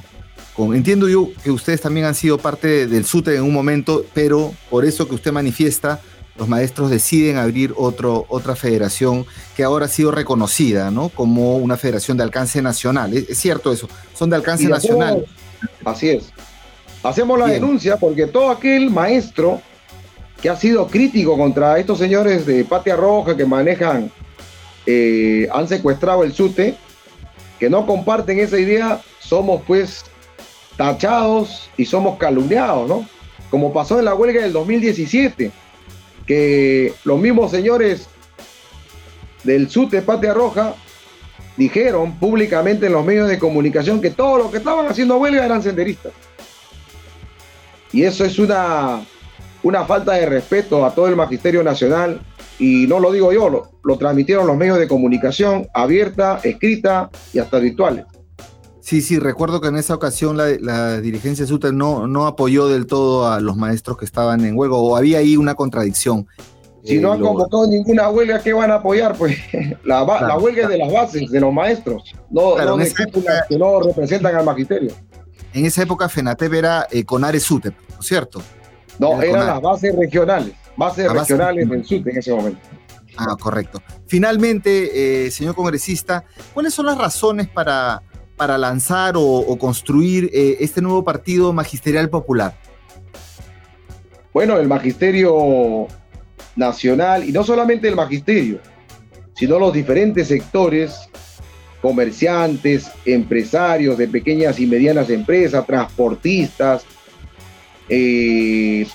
con... 0.54 0.74
Entiendo 0.74 1.08
yo 1.08 1.28
que 1.42 1.50
ustedes 1.50 1.80
también 1.80 2.06
han 2.06 2.14
sido 2.14 2.38
parte 2.38 2.86
del 2.86 3.04
SUTE 3.04 3.36
en 3.36 3.42
un 3.42 3.52
momento, 3.52 4.04
pero 4.14 4.52
por 4.68 4.84
eso 4.84 5.08
que 5.08 5.14
usted 5.14 5.32
manifiesta, 5.32 6.00
los 6.36 6.48
maestros 6.48 6.90
deciden 6.90 7.36
abrir 7.36 7.74
otro, 7.76 8.24
otra 8.28 8.56
federación 8.56 9.26
que 9.56 9.62
ahora 9.62 9.86
ha 9.86 9.88
sido 9.88 10.10
reconocida 10.10 10.90
¿no? 10.90 11.10
como 11.10 11.58
una 11.58 11.76
federación 11.76 12.16
de 12.16 12.22
alcance 12.22 12.62
nacional. 12.62 13.12
Es, 13.14 13.38
cierto 13.38 13.72
eso, 13.72 13.88
son 14.14 14.30
de 14.30 14.36
alcance 14.36 14.66
nacional. 14.68 15.26
así 15.84 16.08
es. 16.08 16.32
Hacemos 17.02 17.38
la 17.38 17.46
denuncia 17.46 17.96
porque 17.96 18.26
todo 18.26 18.50
aquel 18.50 18.90
maestro 18.90 19.60
que 20.40 20.48
ha 20.48 20.56
sido 20.56 20.86
crítico 20.86 21.36
contra 21.36 21.78
estos 21.78 21.98
señores 21.98 22.46
de 22.46 22.64
Patia 22.64 22.96
Roja 22.96 23.36
que 23.36 23.44
manejan, 23.44 24.10
eh, 24.86 25.48
han 25.52 25.68
secuestrado 25.68 26.24
el 26.24 26.32
SUTE, 26.32 26.74
que 27.58 27.68
no 27.68 27.86
comparten 27.86 28.38
esa 28.38 28.58
idea, 28.58 29.00
somos 29.18 29.62
pues 29.66 30.04
tachados 30.76 31.70
y 31.76 31.84
somos 31.84 32.18
calumniados, 32.18 32.88
¿no? 32.88 33.06
Como 33.50 33.72
pasó 33.72 33.98
en 33.98 34.04
la 34.04 34.14
huelga 34.14 34.42
del 34.42 34.52
2017 34.52 35.50
que 36.26 36.94
los 37.04 37.18
mismos 37.18 37.50
señores 37.50 38.06
del 39.44 39.68
SUTE 39.68 40.02
Patria 40.02 40.34
Roja 40.34 40.74
dijeron 41.56 42.18
públicamente 42.18 42.86
en 42.86 42.92
los 42.92 43.04
medios 43.04 43.28
de 43.28 43.38
comunicación 43.38 44.00
que 44.00 44.10
todos 44.10 44.38
los 44.38 44.50
que 44.50 44.58
estaban 44.58 44.86
haciendo 44.86 45.18
huelga 45.18 45.44
eran 45.44 45.62
senderistas. 45.62 46.12
Y 47.92 48.04
eso 48.04 48.24
es 48.24 48.38
una, 48.38 49.04
una 49.62 49.84
falta 49.84 50.12
de 50.12 50.26
respeto 50.26 50.86
a 50.86 50.94
todo 50.94 51.08
el 51.08 51.16
magisterio 51.16 51.62
nacional. 51.62 52.20
Y 52.58 52.86
no 52.86 53.00
lo 53.00 53.10
digo 53.10 53.32
yo, 53.32 53.48
lo, 53.48 53.72
lo 53.82 53.98
transmitieron 53.98 54.46
los 54.46 54.56
medios 54.56 54.78
de 54.78 54.86
comunicación, 54.86 55.66
abierta, 55.74 56.40
escrita 56.44 57.10
y 57.32 57.38
hasta 57.38 57.58
virtuales. 57.58 58.04
Sí, 58.80 59.02
sí, 59.02 59.18
recuerdo 59.18 59.60
que 59.60 59.68
en 59.68 59.76
esa 59.76 59.94
ocasión 59.94 60.36
la, 60.36 61.00
dirigencia 61.00 61.46
SUTE 61.46 61.72
no, 61.72 62.06
no 62.06 62.26
apoyó 62.26 62.68
del 62.68 62.86
todo 62.86 63.30
a 63.30 63.40
los 63.40 63.56
maestros 63.56 63.98
que 63.98 64.04
estaban 64.04 64.44
en 64.44 64.56
huelga, 64.56 64.76
o 64.76 64.96
había 64.96 65.18
ahí 65.18 65.36
una 65.36 65.54
contradicción. 65.54 66.26
Si 66.82 66.98
no 66.98 67.12
han 67.12 67.20
convocado 67.20 67.66
ninguna 67.66 68.08
huelga, 68.08 68.40
¿qué 68.42 68.54
van 68.54 68.70
a 68.70 68.76
apoyar? 68.76 69.14
Pues 69.16 69.36
la, 69.84 70.38
huelga 70.38 70.62
es 70.62 70.68
de 70.68 70.78
las 70.78 70.92
bases, 70.92 71.30
de 71.30 71.40
los 71.40 71.52
maestros, 71.52 72.02
no, 72.30 72.56
de 72.56 72.94
que 73.48 73.58
no 73.58 73.80
representan 73.80 74.34
al 74.34 74.44
magisterio. 74.44 74.92
En 75.52 75.66
esa 75.66 75.82
época 75.82 76.08
FENATEP 76.08 76.54
era 76.54 76.86
eh, 76.90 77.04
CONARE 77.04 77.40
SUTE, 77.40 77.70
¿no 77.70 78.00
es 78.00 78.06
cierto? 78.06 78.40
No, 78.98 79.20
eran 79.20 79.46
las 79.46 79.60
bases 79.60 79.94
regionales, 79.96 80.54
bases 80.76 81.10
regionales 81.12 81.68
del 81.68 81.84
SUTE 81.84 82.10
en 82.10 82.16
ese 82.16 82.32
momento. 82.32 82.60
Ah, 83.16 83.36
correcto. 83.38 83.82
Finalmente, 84.06 85.26
eh, 85.26 85.30
señor 85.30 85.54
congresista, 85.54 86.24
¿cuáles 86.54 86.72
son 86.72 86.86
las 86.86 86.96
razones 86.96 87.48
para 87.48 88.02
para 88.40 88.56
lanzar 88.56 89.16
o, 89.18 89.54
construir 89.58 90.30
eh, 90.32 90.56
este 90.60 90.80
nuevo 90.80 91.04
partido 91.04 91.52
magisterial 91.52 92.08
popular? 92.08 92.56
Bueno, 94.32 94.58
el 94.58 94.66
magisterio 94.66 95.86
nacional, 96.56 97.28
y 97.28 97.32
no 97.32 97.44
solamente 97.44 97.86
el 97.86 97.96
magisterio, 97.96 98.60
sino 99.34 99.58
los 99.58 99.74
diferentes 99.74 100.28
sectores, 100.28 101.10
comerciantes, 101.82 102.90
empresarios 103.04 103.98
de 103.98 104.08
pequeñas 104.08 104.58
y 104.58 104.66
medianas 104.66 105.10
empresas, 105.10 105.66
transportistas, 105.66 106.86
eh, 107.90 108.86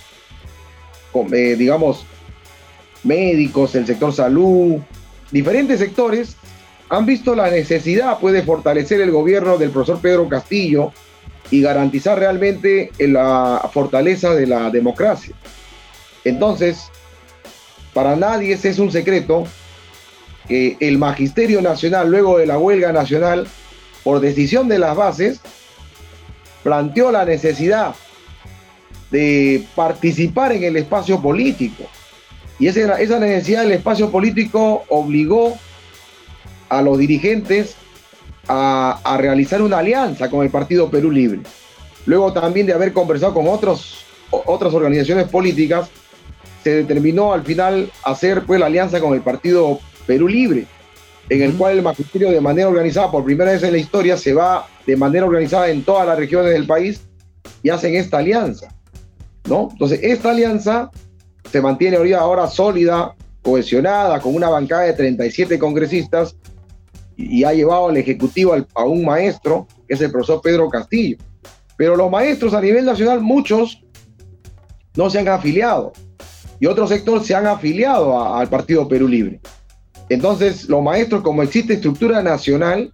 eh, 1.32 1.56
digamos, 1.56 2.04
médicos, 3.04 3.76
el 3.76 3.86
sector 3.86 4.12
salud, 4.12 4.78
diferentes 5.30 5.78
sectores 5.78 6.36
han 6.90 7.06
visto 7.06 7.36
la 7.36 7.50
necesidad 7.50 8.20
pues, 8.20 8.34
de 8.34 8.44
fortalecer 8.44 9.02
el 9.02 9.12
gobierno 9.12 9.58
del 9.58 9.72
profesor 9.72 10.00
Pedro 10.00 10.30
Castillo 10.30 10.92
y 11.52 11.62
garantizar 11.62 12.20
realmente 12.20 12.92
la 13.00 13.70
fortaleza 13.74 14.34
de 14.34 14.48
la 14.48 14.70
democracia. 14.70 15.36
Entonces, 16.24 16.90
para 17.94 18.16
nadie 18.16 18.58
es 18.62 18.80
un 18.80 18.92
secreto 18.92 19.46
que 20.48 20.78
el 20.80 20.98
Magisterio 20.98 21.62
Nacional, 21.62 22.10
luego 22.10 22.38
de 22.38 22.46
la 22.46 22.58
huelga 22.58 22.92
nacional, 22.92 23.48
por 24.04 24.20
decisión 24.20 24.68
de 24.68 24.80
las 24.80 24.96
bases, 24.96 25.40
planteó 26.64 27.12
la 27.12 27.26
necesidad 27.26 27.96
de 29.12 29.64
participar 29.76 30.52
en 30.52 30.64
el 30.64 30.78
espacio 30.78 31.22
político. 31.22 31.84
Y 32.60 32.68
esa, 32.68 33.00
esa 33.00 33.20
necesidad 33.20 33.64
del 33.64 33.74
espacio 33.74 34.12
político 34.12 34.84
obligó 34.90 35.58
a 36.70 36.82
los 36.82 36.98
dirigentes 36.98 37.76
a, 38.48 39.18
realizar 39.20 39.62
una 39.62 39.80
alianza 39.80 40.30
con 40.30 40.44
el 40.44 40.52
Partido 40.52 40.90
Perú 40.90 41.12
Libre. 41.12 41.42
Luego 42.06 42.32
también 42.34 42.68
de 42.68 42.74
haber 42.74 42.94
conversado 42.94 43.34
con 43.34 43.48
otros, 43.48 44.06
otras 44.30 44.74
organizaciones 44.74 45.28
políticas, 45.28 45.90
se 46.64 46.78
determinó 46.78 47.34
al 47.34 47.44
final 47.44 47.92
hacer 48.04 48.44
pues, 48.44 48.60
la 48.60 48.68
alianza 48.68 49.00
con 49.00 49.14
el 49.14 49.22
Partido 49.22 49.80
Perú 50.06 50.28
Libre, 50.28 50.66
en 51.30 51.42
el 51.42 51.54
cual 51.56 51.78
el 51.78 51.84
magisterio 51.84 52.32
de 52.32 52.42
manera 52.42 52.68
organizada, 52.68 53.12
por 53.12 53.24
primera 53.24 53.52
vez 53.52 53.64
en 53.64 53.72
la 53.72 53.78
historia, 53.78 54.18
se 54.18 54.34
va 54.34 54.68
de 54.86 54.96
manera 54.96 55.26
organizada 55.26 55.70
en 55.70 55.84
todas 55.84 56.08
las 56.08 56.18
regiones 56.18 56.52
del 56.54 56.68
país 56.68 57.02
y 57.64 57.70
hacen 57.70 57.96
esta 57.96 58.18
alianza. 58.18 58.68
¿no? 59.48 59.70
Entonces, 59.72 60.00
esta 60.04 60.32
alianza 60.32 60.92
se 61.52 61.62
mantiene 61.62 61.98
ahora 62.16 62.48
sólida, 62.48 63.16
cohesionada, 63.42 64.20
con 64.20 64.36
una 64.36 64.50
bancada 64.50 64.84
de 64.84 64.94
37 64.94 65.60
congresistas 65.60 66.36
y 67.18 67.44
ha 67.44 67.54
llevado 67.54 67.90
al 67.90 67.98
Ejecutivo 67.98 68.56
a 68.74 68.84
un 68.86 69.06
maestro, 69.06 69.68
que 69.88 69.94
es 69.94 70.02
el 70.02 70.12
profesor 70.12 70.42
Pedro 70.42 70.70
Castillo. 70.70 71.18
Pero 71.78 71.96
los 71.96 72.10
maestros 72.10 72.54
a 72.54 72.62
nivel 72.62 72.86
nacional, 72.86 73.22
muchos 73.22 73.84
no 74.96 75.10
se 75.10 75.20
han 75.20 75.28
afiliado 75.28 75.94
y 76.60 76.68
otros 76.68 76.90
sectores 76.90 77.28
se 77.28 77.36
han 77.36 77.48
afiliado 77.48 78.34
al 78.34 78.48
Partido 78.48 78.88
Perú 78.88 79.08
Libre. 79.08 79.40
Entonces, 80.10 80.70
los 80.70 80.82
maestros, 80.84 81.22
como 81.22 81.44
existe 81.44 81.74
estructura 81.74 82.22
nacional 82.22 82.92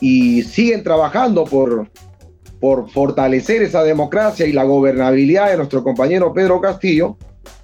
y 0.00 0.42
siguen 0.42 0.82
trabajando 0.82 1.44
por, 1.44 1.90
por 2.60 2.88
fortalecer 2.90 3.62
esa 3.62 3.82
democracia 3.82 4.46
y 4.46 4.52
la 4.52 4.64
gobernabilidad 4.64 5.50
de 5.50 5.56
nuestro 5.56 5.82
compañero 5.82 6.32
Pedro 6.32 6.60
Castillo, 6.60 7.18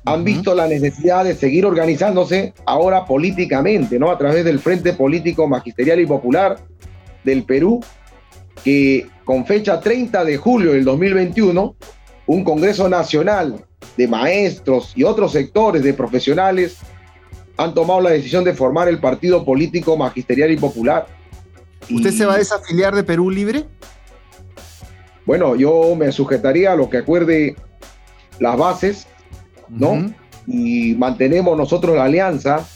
han 0.04 0.24
visto 0.24 0.54
la 0.54 0.66
necesidad 0.66 1.24
de 1.24 1.34
seguir 1.34 1.64
organizándose 1.64 2.54
ahora 2.66 3.04
políticamente, 3.04 3.98
¿no? 3.98 4.10
A 4.10 4.18
través 4.18 4.44
del 4.44 4.58
Frente 4.58 4.92
Político 4.92 5.46
Magisterial 5.46 6.00
y 6.00 6.06
Popular 6.06 6.56
del 7.24 7.44
Perú, 7.44 7.80
que 8.64 9.06
con 9.24 9.46
fecha 9.46 9.80
30 9.80 10.24
de 10.24 10.36
julio 10.36 10.72
del 10.72 10.84
2021, 10.84 11.76
un 12.26 12.44
Congreso 12.44 12.88
Nacional 12.88 13.64
de 13.96 14.08
maestros 14.08 14.92
y 14.96 15.04
otros 15.04 15.32
sectores 15.32 15.82
de 15.82 15.94
profesionales 15.94 16.78
han 17.56 17.74
tomado 17.74 18.00
la 18.00 18.10
decisión 18.10 18.44
de 18.44 18.54
formar 18.54 18.88
el 18.88 18.98
Partido 18.98 19.44
Político 19.44 19.96
Magisterial 19.96 20.50
y 20.50 20.56
Popular. 20.56 21.06
¿Usted 21.90 22.10
se 22.10 22.24
va 22.24 22.34
a 22.34 22.38
desafiliar 22.38 22.94
de 22.94 23.02
Perú 23.02 23.30
Libre? 23.30 23.66
Bueno, 25.26 25.54
yo 25.54 25.94
me 25.96 26.10
sujetaría 26.10 26.72
a 26.72 26.76
lo 26.76 26.90
que 26.90 26.98
acuerde 26.98 27.56
las 28.38 28.56
bases 28.56 29.06
¿no? 29.72 30.12
Y 30.46 30.94
mantenemos 30.94 31.56
nosotros 31.56 31.96
la 31.96 32.04
alianza, 32.04 32.66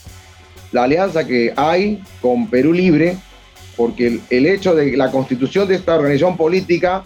la 0.73 0.85
alianza 0.85 1.27
que 1.27 1.53
hay 1.57 2.03
con 2.21 2.49
Perú 2.49 2.73
Libre, 2.73 3.17
porque 3.77 4.21
el, 4.31 4.47
hecho 4.47 4.75
de 4.75 4.97
la 4.97 5.11
constitución 5.11 5.69
de 5.69 5.75
esta 5.75 5.95
organización 5.95 6.37
política 6.37 7.05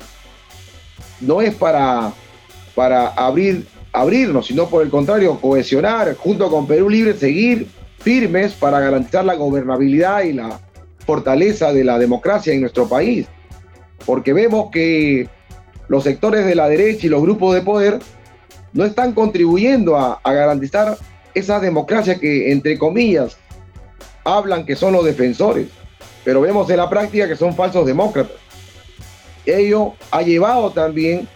no 1.21 1.43
es 1.43 1.55
para, 1.55 2.13
para 2.75 3.09
abrir, 3.09 3.67
abrirnos, 3.93 4.47
sino 4.47 4.69
por 4.69 4.83
el 4.83 4.91
contrario, 4.91 5.39
cohesionar 5.41 6.15
junto 6.15 6.49
con 6.51 6.67
Perú 6.67 6.89
Libre, 6.89 7.15
seguir 7.15 7.67
firmes 7.99 8.53
para 8.53 8.81
garantizar 8.81 9.25
la 9.25 9.35
gobernabilidad 9.35 10.23
y 10.23 10.33
la 10.33 10.61
fortaleza 11.05 11.73
de 11.73 11.85
la 11.85 11.99
democracia 11.99 12.53
en 12.53 12.61
nuestro 12.61 12.89
país. 12.89 13.27
Porque 14.07 14.33
vemos 14.33 14.71
que 14.71 15.29
los 15.89 16.05
sectores 16.05 16.47
de 16.47 16.55
la 16.55 16.69
derecha 16.69 17.07
y 17.07 17.11
los 17.11 17.21
grupos 17.21 17.55
de 17.55 17.63
poder 17.63 17.99
no 18.73 18.85
están 18.85 19.13
contribuyendo 19.13 19.97
a, 19.97 20.21
garantizar 20.25 20.97
esa 21.35 21.61
democracia 21.61 22.19
que, 22.19 22.53
entre 22.53 22.79
comillas, 22.79 23.37
hablan 24.25 24.65
que 24.65 24.77
son 24.77 24.93
los 24.93 25.05
defensores, 25.05 25.69
pero 26.25 26.41
vemos 26.41 26.69
en 26.71 26.77
la 26.77 26.89
práctica 26.89 27.29
que 27.29 27.37
son 27.37 27.55
falsos 27.55 27.87
demócratas. 27.87 28.37
Ello 29.47 29.95
ha 30.11 30.23
llevado 30.23 30.71
también 30.71 31.27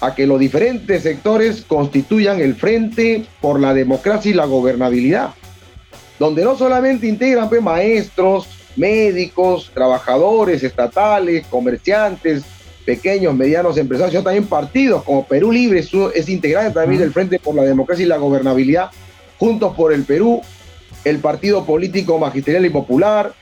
a 0.00 0.14
que 0.14 0.26
los 0.26 0.38
diferentes 0.38 1.02
sectores 1.02 1.62
constituyan 1.62 2.40
el 2.40 2.54
Frente 2.54 3.24
por 3.40 3.60
la 3.60 3.72
Democracia 3.72 4.30
y 4.30 4.34
la 4.34 4.44
Gobernabilidad, 4.44 5.30
donde 6.18 6.44
no 6.44 6.56
solamente 6.56 7.06
integran 7.06 7.48
pues, 7.48 7.62
maestros, 7.62 8.48
médicos, 8.76 9.70
trabajadores 9.72 10.62
estatales, 10.62 11.46
comerciantes, 11.46 12.42
pequeños, 12.84 13.34
medianos 13.34 13.76
empresarios, 13.76 14.12
sino 14.12 14.24
también 14.24 14.46
partidos 14.46 15.02
como 15.04 15.26
Perú 15.26 15.52
Libre 15.52 15.80
es 15.80 16.28
integrante 16.28 16.74
también 16.74 17.00
del 17.00 17.12
Frente 17.12 17.38
por 17.38 17.54
la 17.54 17.62
Democracia 17.62 18.04
y 18.04 18.08
la 18.08 18.16
Gobernabilidad, 18.16 18.90
Juntos 19.38 19.74
por 19.74 19.92
el 19.92 20.04
Perú, 20.04 20.40
el 21.04 21.18
Partido 21.18 21.64
Político 21.64 22.18
Magisterial 22.18 22.64
y 22.64 22.70
Popular, 22.70 23.34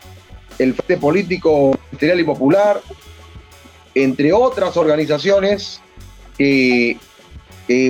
el 0.59 0.75
Frente 0.75 0.97
Político 0.97 1.73
Magisterial 1.85 2.21
y 2.21 2.25
Popular, 2.25 2.81
entre 3.95 4.33
otras 4.33 4.77
organizaciones 4.77 5.81
que, 6.37 6.97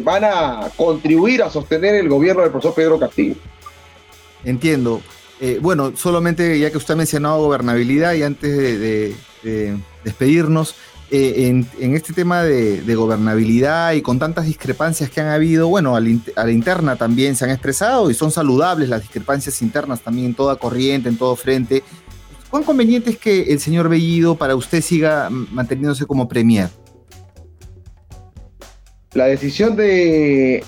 van 0.02 0.24
a 0.24 0.70
contribuir 0.76 1.42
a 1.42 1.48
sostener 1.48 1.94
el 1.94 2.08
gobierno 2.08 2.42
del 2.42 2.50
profesor 2.50 2.74
Pedro 2.74 2.98
Castillo. 2.98 3.34
Entiendo. 4.44 5.00
Eh, 5.40 5.58
bueno, 5.62 5.96
solamente 5.96 6.58
ya 6.58 6.70
que 6.70 6.76
usted 6.76 6.92
ha 6.92 6.96
mencionado 6.98 7.38
gobernabilidad 7.38 8.12
y 8.12 8.22
antes 8.22 8.54
de 8.54 9.14
despedirnos, 10.04 10.74
eh, 11.12 11.64
en, 11.80 11.94
este 11.96 12.12
tema 12.12 12.44
de, 12.44 12.94
gobernabilidad 12.94 13.94
y 13.94 14.02
con 14.02 14.20
tantas 14.20 14.46
discrepancias 14.46 15.10
que 15.10 15.20
han 15.20 15.26
habido, 15.26 15.66
bueno, 15.66 15.96
a 15.96 16.00
la, 16.00 16.50
interna 16.52 16.94
también 16.94 17.34
se 17.34 17.44
han 17.44 17.50
expresado 17.50 18.10
y 18.10 18.14
son 18.14 18.30
saludables 18.30 18.88
las 18.88 19.02
discrepancias 19.02 19.60
internas 19.60 20.02
también 20.02 20.28
en 20.28 20.34
toda 20.34 20.54
corriente, 20.56 21.08
en 21.08 21.16
todo 21.16 21.34
frente. 21.34 21.82
¿Cuán 22.48 22.62
conveniente 22.62 23.10
es 23.10 23.18
que 23.18 23.42
el 23.42 23.58
señor 23.58 23.88
Bellido 23.88 24.36
para 24.36 24.54
usted 24.54 24.82
siga 24.82 25.28
manteniéndose 25.30 26.06
como 26.06 26.28
premier? 26.28 26.68
La 29.12 29.24
decisión 29.26 29.74
del 29.74 30.62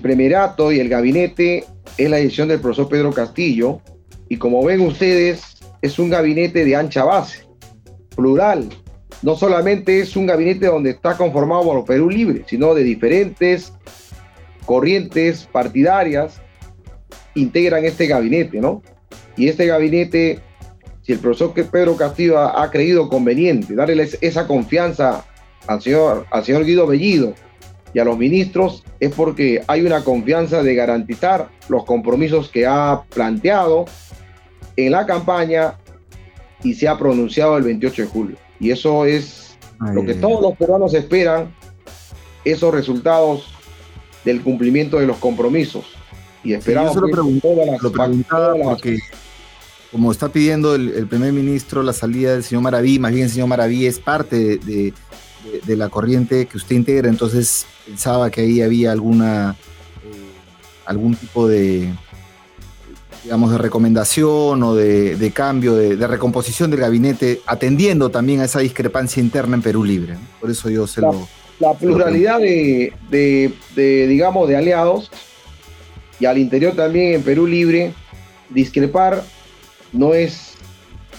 premierato 0.00 0.72
y 0.72 0.80
el 0.80 0.88
gabinete 0.88 1.66
es 1.98 2.08
la 2.08 2.16
decisión 2.16 2.48
del 2.48 2.60
profesor 2.60 2.88
Pedro 2.88 3.12
Castillo 3.12 3.82
y 4.30 4.38
como 4.38 4.64
ven 4.64 4.80
ustedes 4.80 5.58
es 5.82 5.98
un 5.98 6.08
gabinete 6.08 6.64
de 6.64 6.76
ancha 6.76 7.04
base, 7.04 7.44
plural, 8.16 8.70
no 9.22 9.36
solamente 9.36 10.00
es 10.00 10.16
un 10.16 10.26
gabinete 10.26 10.66
donde 10.66 10.90
está 10.90 11.16
conformado 11.16 11.62
por 11.62 11.84
Perú 11.84 12.08
Libre, 12.08 12.44
sino 12.46 12.74
de 12.74 12.82
diferentes 12.82 13.72
corrientes 14.64 15.48
partidarias 15.50 16.40
integran 17.34 17.84
este 17.84 18.06
gabinete, 18.06 18.60
¿no? 18.60 18.82
Y 19.36 19.48
este 19.48 19.66
gabinete, 19.66 20.40
si 21.02 21.12
el 21.12 21.18
profesor 21.18 21.52
Pedro 21.52 21.96
Castillo 21.96 22.38
ha, 22.38 22.70
creído 22.70 23.08
conveniente 23.08 23.74
darle 23.74 24.08
esa 24.20 24.46
confianza 24.46 25.24
al 25.66 25.82
señor, 25.82 26.26
al 26.30 26.44
señor 26.44 26.64
Guido 26.64 26.86
Bellido 26.86 27.34
y 27.92 27.98
a 27.98 28.04
los 28.04 28.16
ministros, 28.16 28.84
es 29.00 29.12
porque 29.12 29.62
hay 29.66 29.82
una 29.82 30.02
confianza 30.02 30.62
de 30.62 30.74
garantizar 30.74 31.48
los 31.68 31.84
compromisos 31.84 32.48
que 32.48 32.66
ha 32.66 33.02
planteado 33.12 33.84
en 34.76 34.92
la 34.92 35.06
campaña 35.06 35.74
y 36.62 36.74
se 36.74 36.88
ha 36.88 36.98
pronunciado 36.98 37.56
el 37.56 37.64
28 37.64 38.02
de 38.02 38.08
julio. 38.08 38.49
Y 38.60 38.70
eso 38.70 39.06
es 39.06 39.56
lo 39.80 40.04
que 40.04 40.14
todos 40.14 40.42
los 40.42 40.56
peruanos 40.56 40.92
esperan, 40.94 41.52
esos 42.44 42.72
resultados 42.72 43.46
del 44.24 44.42
cumplimiento 44.42 44.98
de 44.98 45.06
los 45.06 45.16
compromisos. 45.16 45.86
Y 46.44 46.52
esperamos 46.52 46.94
lo, 46.96 47.08
preguntaba 47.90 48.54
porque 48.62 48.98
como 49.90 50.12
está 50.12 50.28
pidiendo 50.28 50.74
el, 50.74 51.06
primer 51.06 51.32
ministro 51.32 51.82
la 51.82 51.92
salida 51.92 52.32
del 52.32 52.44
señor 52.44 52.62
Maraví, 52.62 52.98
más 52.98 53.12
bien 53.12 53.24
el 53.24 53.30
señor 53.30 53.48
Maraví 53.48 53.86
es 53.86 53.98
parte 53.98 54.58
de, 54.58 54.92
la 55.66 55.88
corriente 55.88 56.46
que 56.46 56.56
usted 56.56 56.76
integra, 56.76 57.08
entonces 57.08 57.66
pensaba 57.86 58.30
que 58.30 58.42
ahí 58.42 58.60
había 58.60 58.92
alguna 58.92 59.56
eh, 60.04 60.12
algún 60.86 61.14
tipo 61.14 61.48
de, 61.48 61.92
digamos, 63.24 63.52
de 63.52 63.58
recomendación 63.58 64.62
o 64.62 64.74
de, 64.74 65.32
cambio, 65.34 65.74
de, 65.74 66.06
recomposición 66.06 66.70
del 66.70 66.80
gabinete, 66.80 67.40
atendiendo 67.46 68.10
también 68.10 68.40
a 68.40 68.44
esa 68.44 68.60
discrepancia 68.60 69.22
interna 69.22 69.56
en 69.56 69.62
Perú 69.62 69.84
Libre. 69.84 70.16
Por 70.40 70.50
eso 70.50 70.70
yo 70.70 70.86
se 70.86 71.00
lo... 71.00 71.28
La 71.58 71.74
pluralidad 71.74 72.38
de, 72.38 72.94
de, 73.10 74.06
digamos, 74.06 74.48
de 74.48 74.56
aliados 74.56 75.10
y 76.18 76.24
al 76.24 76.38
interior 76.38 76.74
también 76.74 77.14
en 77.14 77.22
Perú 77.22 77.46
Libre, 77.46 77.92
discrepar 78.48 79.22
no 79.92 80.14
es, 80.14 80.54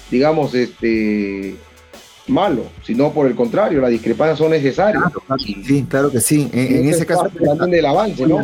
digamos, 0.09 0.55
este 0.55 1.55
malo, 2.27 2.65
sino 2.83 3.11
por 3.11 3.27
el 3.27 3.35
contrario, 3.35 3.81
las 3.81 3.91
discrepancias 3.91 4.39
son 4.39 4.51
necesarias. 4.51 5.03
sí, 5.37 5.85
claro 5.87 6.11
que 6.11 6.21
sí. 6.21 6.49
En, 6.53 6.87
ese 6.87 7.05
caso, 7.05 7.29
también 7.29 7.71
del 7.71 7.85
avance, 7.85 8.25
¿no? 8.25 8.39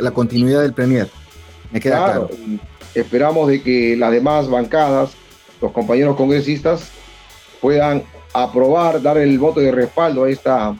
La, 0.00 0.10
continuidad 0.10 0.62
del 0.62 0.72
Premier. 0.72 1.08
Me 1.70 1.80
queda 1.80 2.04
claro. 2.04 2.30
Esperamos 2.94 3.48
de 3.48 3.62
que 3.62 3.96
las 3.96 4.12
demás 4.12 4.48
bancadas, 4.48 5.12
los 5.60 5.72
compañeros 5.72 6.16
congresistas, 6.16 6.90
puedan 7.60 8.02
aprobar, 8.32 9.02
dar 9.02 9.18
el 9.18 9.38
voto 9.38 9.60
de 9.60 9.72
respaldo 9.72 10.24
a 10.24 10.30
esta, 10.30 10.76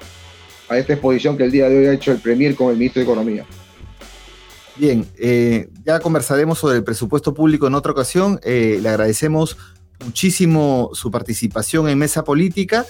a 0.68 0.78
esta 0.78 0.92
exposición 0.92 1.36
que 1.36 1.44
el 1.44 1.50
día 1.50 1.68
de 1.68 1.78
hoy 1.78 1.86
ha 1.86 1.92
hecho 1.92 2.12
el 2.12 2.18
Premier 2.18 2.54
con 2.54 2.70
el 2.70 2.76
ministro 2.76 3.00
de 3.00 3.04
Economía. 3.04 3.46
Bien, 4.76 5.04
eh, 5.18 5.68
ya 5.84 5.98
conversaremos 5.98 6.58
sobre 6.58 6.76
el 6.76 6.84
presupuesto 6.84 7.34
público 7.34 7.66
en 7.66 7.74
otra 7.74 7.90
ocasión. 7.90 8.38
Eh, 8.44 8.78
le 8.80 8.88
agradecemos 8.88 9.56
muchísimo 10.04 10.90
su 10.92 11.10
participación 11.10 11.88
en 11.88 11.98
Mesa 11.98 12.22
Política 12.22 12.86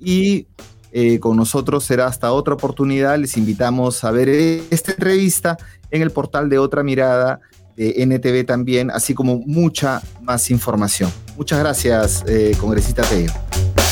y 0.00 0.46
eh, 0.92 1.20
con 1.20 1.36
nosotros 1.36 1.84
será 1.84 2.06
hasta 2.06 2.32
otra 2.32 2.54
oportunidad. 2.54 3.18
Les 3.18 3.36
invitamos 3.36 4.02
a 4.02 4.10
ver 4.12 4.30
esta 4.30 4.92
entrevista 4.92 5.58
en 5.90 6.00
el 6.00 6.10
portal 6.10 6.48
de 6.48 6.58
Otra 6.58 6.82
Mirada 6.82 7.40
NTV 7.76 8.44
también, 8.46 8.90
así 8.90 9.14
como 9.14 9.38
mucha 9.38 10.02
más 10.22 10.50
información. 10.50 11.10
Muchas 11.36 11.58
gracias, 11.58 12.24
eh, 12.26 12.56
congresista 12.58 13.02
Tello. 13.02 13.32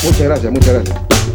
Muchas 0.03 0.23
gracias, 0.23 0.53
muchas 0.53 0.75
gracias. 0.75 1.34